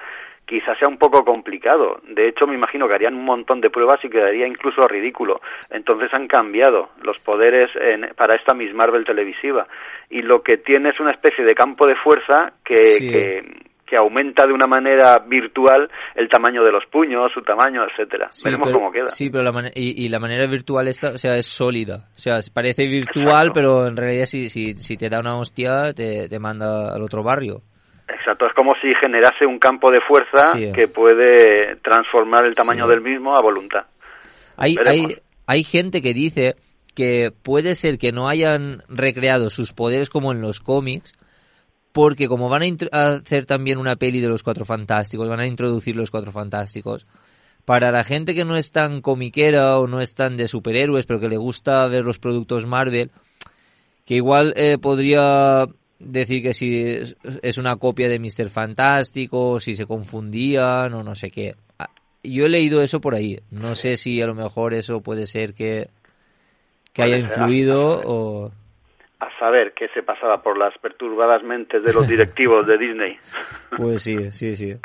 [0.48, 2.00] quizás sea un poco complicado.
[2.08, 5.40] De hecho, me imagino que harían un montón de pruebas y quedaría incluso ridículo.
[5.70, 9.68] Entonces han cambiado los poderes en, para esta Miss Marvel televisiva.
[10.08, 13.10] Y lo que tiene es una especie de campo de fuerza que, sí.
[13.10, 13.44] que,
[13.84, 18.28] que, aumenta de una manera virtual el tamaño de los puños, su tamaño, etcétera.
[18.30, 19.08] Sí, Veremos pero, cómo queda.
[19.08, 22.06] Sí, pero la y, y, la manera virtual esta, o sea, es sólida.
[22.16, 23.52] O sea, parece virtual, Exacto.
[23.52, 27.22] pero en realidad si, si, si te da una hostia te, te manda al otro
[27.22, 27.60] barrio.
[28.08, 33.02] Exacto, es como si generase un campo de fuerza que puede transformar el tamaño del
[33.02, 33.84] mismo a voluntad.
[34.56, 36.56] Hay, hay, hay gente que dice
[36.94, 41.12] que puede ser que no hayan recreado sus poderes como en los cómics,
[41.92, 45.94] porque como van a, hacer también una peli de los Cuatro Fantásticos, van a introducir
[45.94, 47.06] los Cuatro Fantásticos,
[47.64, 51.20] para la gente que no es tan comiquera o no es tan de superhéroes, pero
[51.20, 53.10] que le gusta ver los productos Marvel,
[54.06, 55.66] que igual eh, podría
[55.98, 56.96] decir que si
[57.42, 58.48] es una copia de Mr.
[58.48, 61.54] Fantástico, si se confundían o no sé qué.
[61.78, 61.88] Ah,
[62.22, 63.38] yo he leído eso por ahí.
[63.50, 65.88] No sé si a lo mejor eso puede ser que,
[66.92, 68.50] que haya influido o...
[69.20, 73.18] A saber qué se pasaba por las perturbadas mentes de los directivos de Disney.
[73.76, 74.76] Pues sí, sí, sí.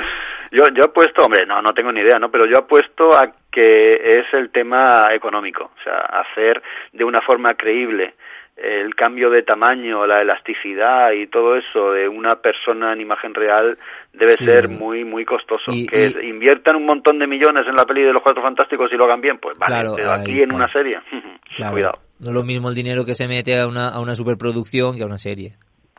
[0.51, 2.30] Yo, yo apuesto, hombre, no, no tengo ni idea, ¿no?
[2.30, 5.66] Pero yo apuesto a que es el tema económico.
[5.66, 6.61] O sea, hacer
[6.91, 8.16] de una forma creíble
[8.56, 13.78] el cambio de tamaño, la elasticidad y todo eso de una persona en imagen real
[14.14, 15.72] debe ser muy muy costoso.
[15.72, 19.06] que inviertan un montón de millones en la peli de los Cuatro Fantásticos y lo
[19.06, 20.99] hagan bien, pues vale, pero aquí en una serie,
[21.72, 21.99] cuidado.
[22.20, 25.04] No es lo mismo el dinero que se mete a una, a una superproducción que
[25.04, 25.54] a una serie.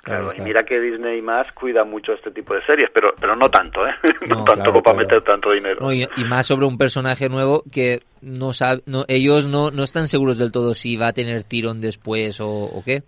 [0.04, 3.48] Claro, y mira que Disney más cuida mucho este tipo de series, pero pero no
[3.48, 3.94] tanto, ¿eh?
[4.28, 5.90] No, tanto para meter tanto dinero.
[5.92, 10.38] y, más sobre un personaje nuevo que no sabe, no, ellos no, no están seguros
[10.38, 13.02] del todo si va a tener tirón después o, o qué.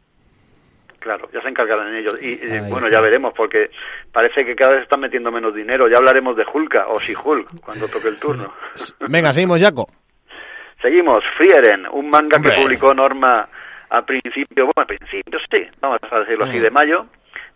[1.06, 2.16] Claro, ya se encargarán ellos.
[2.20, 2.34] Y,
[2.68, 3.70] bueno, ya veremos, porque
[4.10, 5.88] parece que cada vez están metiendo menos dinero.
[5.88, 8.52] Ya hablaremos de Hulka o si Hulk cuando toque el turno.
[9.08, 9.86] Venga, seguimos, Jaco.
[10.82, 11.18] Seguimos.
[11.36, 13.48] Frieren, un manga que publicó Norma
[13.90, 17.06] a principio, bueno, a principio sí, vamos a decirlo así, de mayo.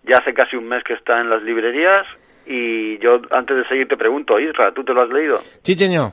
[0.04, 2.06] Ya hace casi un mes que está en las librerías.
[2.46, 5.38] Y yo, antes de seguir, te pregunto, Isra, ¿tú te lo has leído?
[5.62, 6.12] Sí, señor.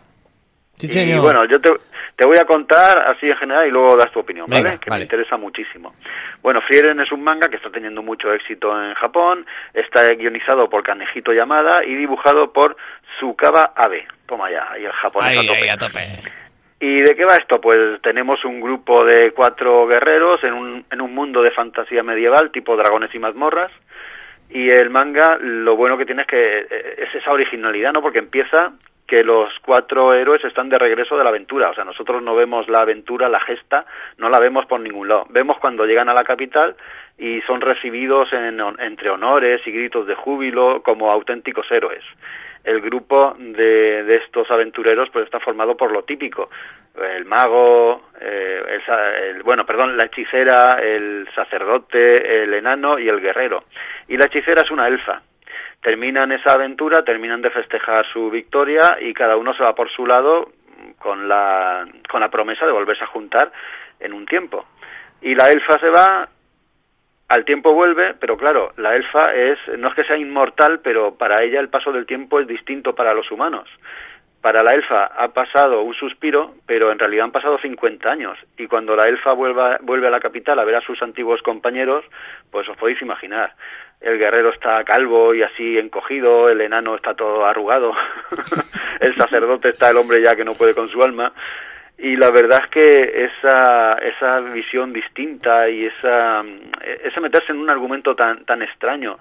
[0.78, 1.72] Sí, y bueno, yo te,
[2.15, 4.78] te, voy a contar así en general y luego das tu opinión, ¿vale?
[4.78, 5.95] que me interesa muchísimo.
[6.43, 9.43] Bueno, Frieren es un manga que está teniendo mucho éxito en Japón,
[9.74, 12.78] está guionizado por Kanejito Yamada y dibujado por
[13.18, 14.05] Tsukaba Abe.
[14.28, 16.03] Toma ya, y el japonés a tope.
[16.80, 17.60] ¿Y de qué va esto?
[17.60, 22.52] Pues tenemos un grupo de cuatro guerreros en un, en un mundo de fantasía medieval,
[22.52, 23.72] tipo dragones y mazmorras.
[24.50, 28.02] Y el manga, lo bueno que tiene es que eh, es esa originalidad, ¿no?
[28.02, 28.74] Porque empieza
[29.08, 31.72] que los cuatro héroes están de regreso de la aventura.
[31.72, 33.86] O sea, nosotros no vemos la aventura, la gesta,
[34.18, 35.26] no la vemos por ningún lado.
[35.30, 36.76] Vemos cuando llegan a la capital
[37.18, 42.04] y son recibidos en, entre honores y gritos de júbilo como auténticos héroes
[42.68, 46.49] el grupo de, de, estos aventureros pues está formado por lo típico.
[47.01, 48.82] El mago eh,
[49.30, 53.63] el, bueno perdón la hechicera el sacerdote el enano y el guerrero.
[54.09, 55.22] Y la hechicera es una elfa.
[55.82, 60.05] Terminan esa aventura terminan de festejar su victoria y cada uno se va por su
[60.05, 60.51] lado
[60.99, 63.49] con la con la promesa de volverse a juntar
[64.01, 64.65] en un tiempo.
[65.22, 66.28] Y la elfa se va
[67.28, 71.44] al tiempo vuelve, pero claro, la elfa es, no es que sea inmortal, pero para
[71.44, 73.68] ella el paso del tiempo es distinto para los humanos.
[74.42, 78.38] Para la elfa ha pasado un suspiro, pero en realidad han pasado 50 años.
[78.58, 82.06] Y cuando la elfa vuelva, vuelve a la capital a ver a sus antiguos compañeros,
[82.50, 83.54] pues os podéis imaginar.
[84.00, 87.94] El guerrero está calvo y así encogido, el enano está todo arrugado,
[89.02, 91.34] el sacerdote está el hombre ya que no puede con su alma
[91.98, 96.43] y la verdad es que esa, esa visión distinta y esa,
[97.04, 99.18] ese meterse en un argumento tan, tan extraño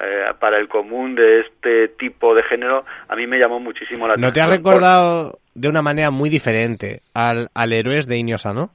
[0.00, 4.14] eh, para el común de este tipo de género, a mí me llamó muchísimo la
[4.14, 4.28] atención.
[4.28, 8.70] ¿No te ha recordado de una manera muy diferente al, al Héroes de Iñosa, no?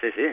[0.00, 0.26] Sí, sí.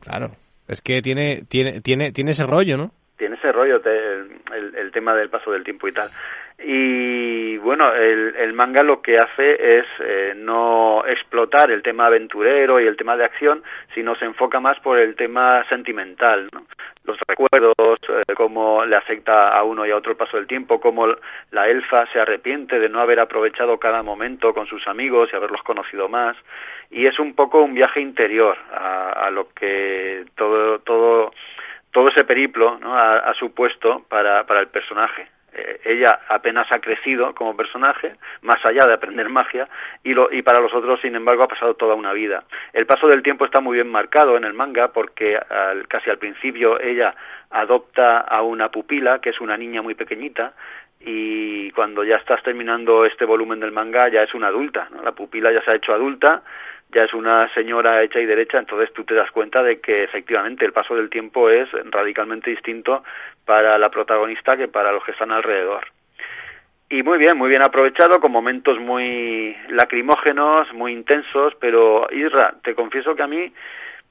[0.00, 0.32] Claro.
[0.68, 2.92] Es que tiene, tiene, tiene, tiene ese rollo, ¿no?
[3.22, 6.08] Tiene ese rollo, el, el tema del paso del tiempo y tal.
[6.58, 12.80] Y bueno, el, el manga lo que hace es eh, no explotar el tema aventurero
[12.80, 13.62] y el tema de acción,
[13.94, 16.64] sino se enfoca más por el tema sentimental, ¿no?
[17.04, 17.74] los recuerdos,
[18.08, 21.06] eh, cómo le afecta a uno y a otro el paso del tiempo, cómo
[21.50, 25.62] la elfa se arrepiente de no haber aprovechado cada momento con sus amigos y haberlos
[25.62, 26.36] conocido más.
[26.90, 31.32] Y es un poco un viaje interior a, a lo que todo, todo,
[31.92, 32.96] todo ese periplo ¿no?
[32.96, 35.28] ha, supuesto para, para el personaje.
[35.54, 39.68] Eh, ella apenas ha crecido como personaje, más allá de aprender magia,
[40.02, 42.44] y, lo, y para los otros, sin embargo, ha pasado toda una vida.
[42.72, 45.38] El paso del tiempo está muy bien marcado en el manga porque
[45.88, 47.14] casi al principio ella
[47.50, 50.54] adopta a una pupila, que es una niña muy pequeñita,
[51.04, 55.52] y cuando ya estás terminando este volumen del manga ya es una adulta, la pupila
[55.52, 56.42] ya se ha hecho adulta,
[56.92, 60.64] ya es una señora hecha y derecha, entonces tú te das cuenta de que efectivamente
[60.64, 63.02] el paso del tiempo es radicalmente distinto
[63.44, 65.84] para la protagonista que para los que están alrededor.
[66.90, 72.74] Y muy bien, muy bien aprovechado, con momentos muy lacrimógenos, muy intensos, pero Isra, te
[72.74, 73.50] confieso que a mí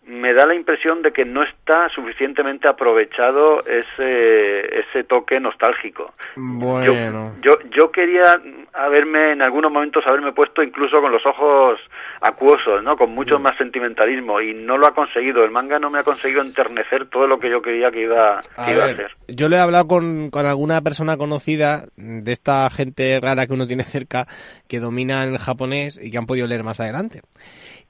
[0.04, 6.14] me da la impresión de que no está suficientemente aprovechado ese, ese toque nostálgico.
[6.36, 7.36] Bueno.
[7.41, 8.41] Yo, yo, quería
[8.74, 11.80] haberme, en algunos momentos, haberme puesto incluso con los ojos
[12.20, 12.97] acuosos, ¿no?
[12.97, 13.41] Con mucho mm.
[13.43, 15.43] más sentimentalismo y no lo ha conseguido.
[15.43, 18.62] El manga no me ha conseguido enternecer todo lo que yo creía que iba, a,
[18.62, 19.12] hacer.
[19.28, 23.68] Yo le he hablado con, con alguna persona conocida de esta gente rara que uno
[23.68, 24.26] tiene cerca
[24.68, 27.22] que domina el japonés y que han podido leer más adelante.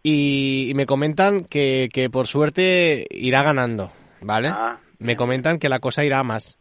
[0.04, 3.91] Y, me comentan que, que, por suerte irá ganando,
[4.22, 4.49] ¿vale?
[4.49, 4.80] Ah.
[4.97, 6.58] Me comentan que la cosa irá más.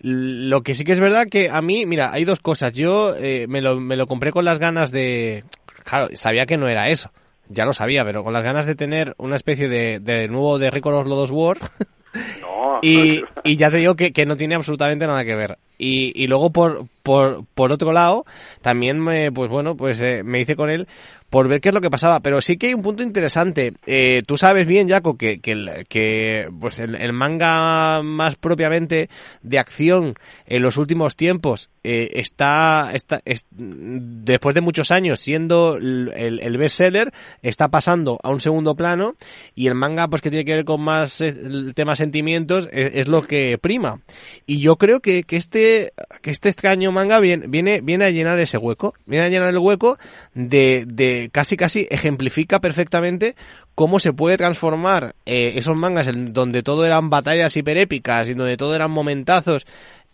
[0.00, 2.72] Lo que sí que es verdad que a mí, mira, hay dos cosas.
[2.72, 5.44] Yo eh, me, lo, me lo compré con las ganas de...
[5.84, 7.10] Claro, sabía que no era eso.
[7.48, 10.70] Ya lo sabía, pero con las ganas de tener una especie de, de nuevo de
[10.70, 11.58] Record of Lodos War.
[12.40, 15.58] No, y, y, ya te digo que, que, no tiene absolutamente nada que ver.
[15.78, 18.24] Y, y luego por, por, por otro lado,
[18.62, 20.86] también me, pues bueno, pues eh, me hice con él
[21.34, 22.20] por ver qué es lo que pasaba.
[22.20, 23.72] Pero sí que hay un punto interesante.
[23.86, 29.08] Eh, tú sabes bien, Jaco, que, que, pues el, manga más propiamente
[29.42, 30.14] de acción
[30.46, 33.20] en los últimos tiempos eh, está, está
[33.50, 37.12] después de muchos años siendo el, el bestseller,
[37.42, 39.14] está pasando a un segundo plano
[39.56, 43.22] y el manga pues que tiene que ver con más el tema sentimientos es, lo
[43.22, 44.00] que prima.
[44.46, 48.38] Y yo creo que, que este que este extraño manga viene, viene, viene a llenar
[48.38, 49.98] ese hueco, viene a llenar el hueco
[50.34, 53.34] de casi casi ejemplifica perfectamente
[53.74, 58.56] cómo se puede transformar eh, esos mangas en donde todo eran batallas hiperépicas y donde
[58.56, 59.66] todo eran momentazos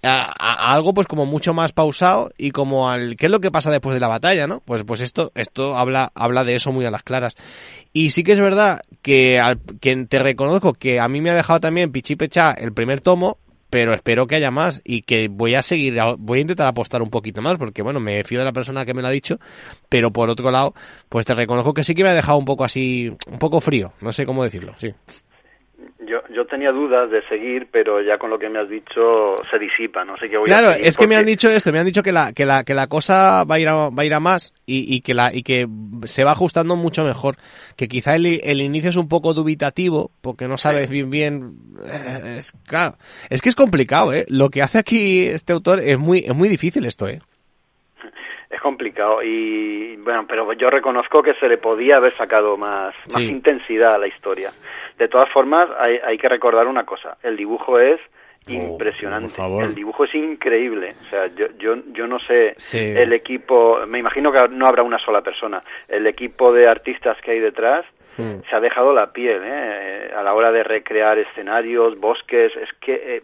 [0.03, 3.71] a, algo pues como mucho más pausado y como al qué es lo que pasa
[3.71, 4.61] después de la batalla, ¿no?
[4.61, 7.37] Pues pues esto esto habla habla de eso muy a las claras.
[7.93, 11.35] Y sí que es verdad que, al, que te reconozco que a mí me ha
[11.35, 13.39] dejado también Pichipecha el primer tomo,
[13.71, 17.11] pero espero que haya más y que voy a seguir, voy a intentar apostar un
[17.11, 19.39] poquito más, porque bueno, me fío de la persona que me lo ha dicho,
[19.89, 20.75] pero por otro lado,
[21.09, 23.93] pues te reconozco que sí que me ha dejado un poco así, un poco frío,
[24.01, 24.93] no sé cómo decirlo, sí.
[26.11, 29.61] Yo, yo tenía dudas de seguir, pero ya con lo que me has dicho se
[29.61, 31.79] disipa, no sé qué voy claro, a Claro, es que me han dicho esto, me
[31.79, 34.05] han dicho que la, que la, que la cosa va a ir a, va a,
[34.05, 35.69] ir a más y, y, que la, y que
[36.07, 37.37] se va ajustando mucho mejor.
[37.77, 42.39] Que quizá el, el inicio es un poco dubitativo, porque no sabes bien bien, eh,
[42.39, 42.97] es, claro,
[43.29, 44.25] es que es complicado, eh.
[44.27, 47.21] Lo que hace aquí este autor es muy, es muy difícil esto, eh
[48.61, 53.23] es complicado y bueno, pero yo reconozco que se le podía haber sacado más, más
[53.23, 54.53] intensidad a la historia.
[54.99, 57.99] De todas formas, hay, hay que recordar una cosa, el dibujo es
[58.49, 59.35] oh, impresionante.
[59.63, 60.95] el dibujo es increíble.
[61.01, 64.99] O sea, yo, yo, yo no sé el equipo, me imagino que no habrá una
[64.99, 65.63] sola persona.
[65.89, 67.87] El equipo de artistas que hay detrás
[68.19, 68.43] hmm.
[68.49, 70.11] se ha dejado la piel ¿eh?
[70.15, 72.53] a la hora de recrear escenarios, bosques.
[72.57, 73.23] Es que eh,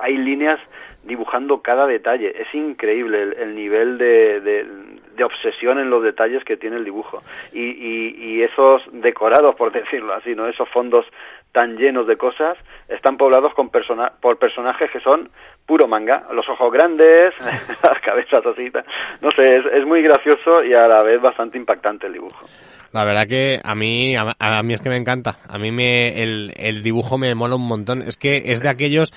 [0.00, 0.60] hay líneas
[1.08, 2.32] dibujando cada detalle.
[2.40, 7.22] Es increíble el, nivel de, de, obsesión en los detalles que tiene el dibujo.
[7.52, 10.46] Y, esos decorados, por decirlo así, ¿no?
[10.46, 11.04] Esos fondos
[11.50, 12.56] tan llenos de cosas
[12.88, 15.30] están poblados con persona por personajes que son
[15.66, 16.24] puro manga.
[16.32, 17.34] Los ojos grandes,
[17.82, 18.70] las cabezas así.
[19.20, 22.46] No sé, es, es muy gracioso y a la vez bastante impactante el dibujo.
[22.92, 25.38] La verdad que a mí, a, mí es que me encanta.
[25.48, 28.00] A mí me, el, el dibujo me mola un montón.
[28.02, 29.12] Es que es de aquellos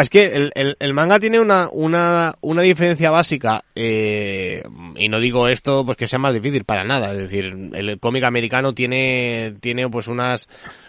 [0.00, 4.62] es que el, el, manga tiene una, una, una diferencia básica, eh,
[4.96, 8.24] y no digo esto pues que sea más difícil para nada, es decir, el cómic
[8.24, 10.48] americano tiene, tiene pues unas,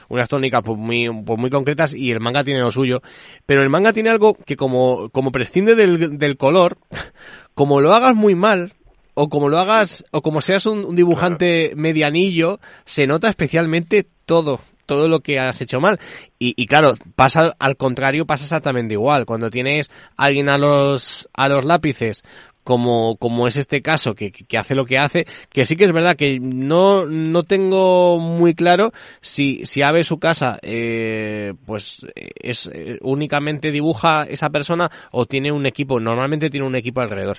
[0.10, 3.02] unas tónicas pues muy, pues muy concretas y el manga tiene lo suyo,
[3.46, 6.78] pero el manga tiene algo que como, como prescinde del, del color,
[7.54, 8.74] como lo hagas muy mal,
[9.16, 14.60] o como lo hagas, o como seas un, un dibujante medianillo, se nota especialmente todo
[14.86, 16.00] todo lo que has hecho mal.
[16.40, 19.26] Y, y, claro, pasa al contrario, pasa exactamente igual.
[19.26, 22.24] Cuando tienes alguien a los, a los lápices
[22.64, 25.92] como, como es este caso, que, que, hace lo que hace, que sí que es
[25.92, 28.92] verdad que no, no tengo muy claro
[29.22, 35.52] si, si Ave su casa, eh, pues es eh, únicamente dibuja esa persona o tiene
[35.52, 37.38] un equipo, normalmente tiene un equipo alrededor.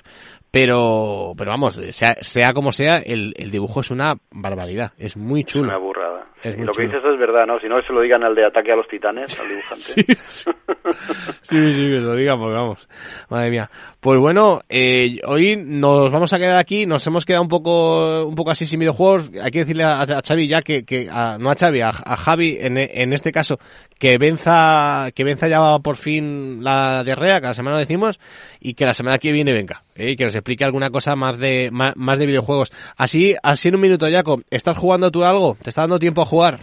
[0.51, 5.43] Pero, pero vamos, sea, sea como sea, el, el dibujo es una barbaridad, es muy
[5.43, 5.65] chulo.
[5.65, 6.27] una burrada.
[6.43, 7.59] lo que dices es verdad, ¿no?
[7.59, 9.83] Si no, se lo digan al de Ataque a los Titanes, al dibujante.
[11.41, 12.87] sí, sí, que lo digamos, vamos.
[13.29, 13.69] Madre mía.
[13.99, 18.35] Pues bueno, eh, hoy nos vamos a quedar aquí, nos hemos quedado un poco un
[18.35, 19.31] poco así sin videojuegos.
[19.43, 22.57] Hay que decirle a, a Xavi ya que, que a, no a Xavi, a, Javi
[22.59, 23.57] en, en, este caso,
[23.99, 28.19] que venza que venza ya por fin la diarrea, la semana decimos,
[28.59, 30.11] y que la semana que viene venga, ¿eh?
[30.11, 32.71] y que nos explique alguna cosa más de más, más de videojuegos.
[32.97, 35.55] Así, así en un minuto, Jaco, ¿estás jugando tú algo?
[35.61, 36.59] ¿Te está dando tiempo a jugar?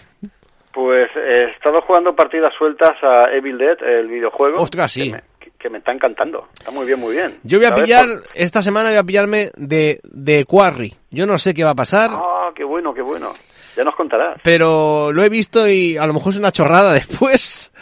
[0.73, 4.61] Pues he estado jugando partidas sueltas a Evil Dead, el videojuego.
[4.61, 5.32] Ostras, sí que me
[5.69, 6.49] está encantando.
[6.53, 7.39] Está muy bien, muy bien.
[7.43, 10.95] Yo voy a pillar, esta semana voy a pillarme de, de Quarry.
[11.11, 12.11] Yo no sé qué va a pasar.
[12.13, 13.33] Ah, qué bueno, qué bueno.
[13.77, 14.41] Ya nos contarás.
[14.43, 17.73] Pero lo he visto y a lo mejor es una chorrada después.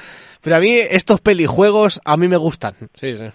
[0.43, 2.75] Pero a mí estos pelijuegos a mí me gustan.
[2.95, 3.27] Sí, sí.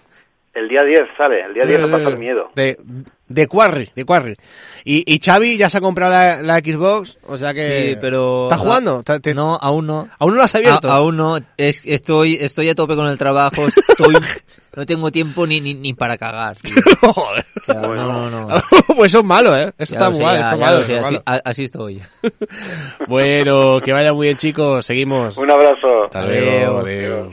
[0.56, 2.48] El día 10 sale, el día 10 no pasa el miedo.
[2.54, 2.78] De,
[3.28, 4.34] de Quarry, de Quarry.
[4.86, 7.90] Y, y Xavi ya se ha comprado la, la Xbox, o sea que...
[7.90, 8.44] Sí, pero...
[8.44, 9.02] ¿Estás jugando?
[9.02, 10.08] ¿Te- te- No, aún no.
[10.18, 10.88] ¿Aún no lo has abierto?
[10.88, 11.36] A- aún no.
[11.58, 13.66] Es, estoy, estoy a tope con el trabajo.
[13.66, 14.16] Estoy,
[14.76, 16.54] no tengo tiempo ni, ni, ni para cagar.
[16.56, 16.74] tío.
[17.02, 17.44] Joder.
[17.56, 18.62] O sea, no, no, no.
[18.96, 19.72] pues eso es malo, ¿eh?
[19.76, 21.22] Eso Ya está ya- eso malo, sé, así, malo.
[21.26, 22.00] a- así estoy.
[23.08, 25.36] Bueno, que vaya muy bien chicos, seguimos.
[25.36, 26.04] Un abrazo.
[26.04, 26.78] Hasta luego, Adeu.
[26.78, 27.32] adeu.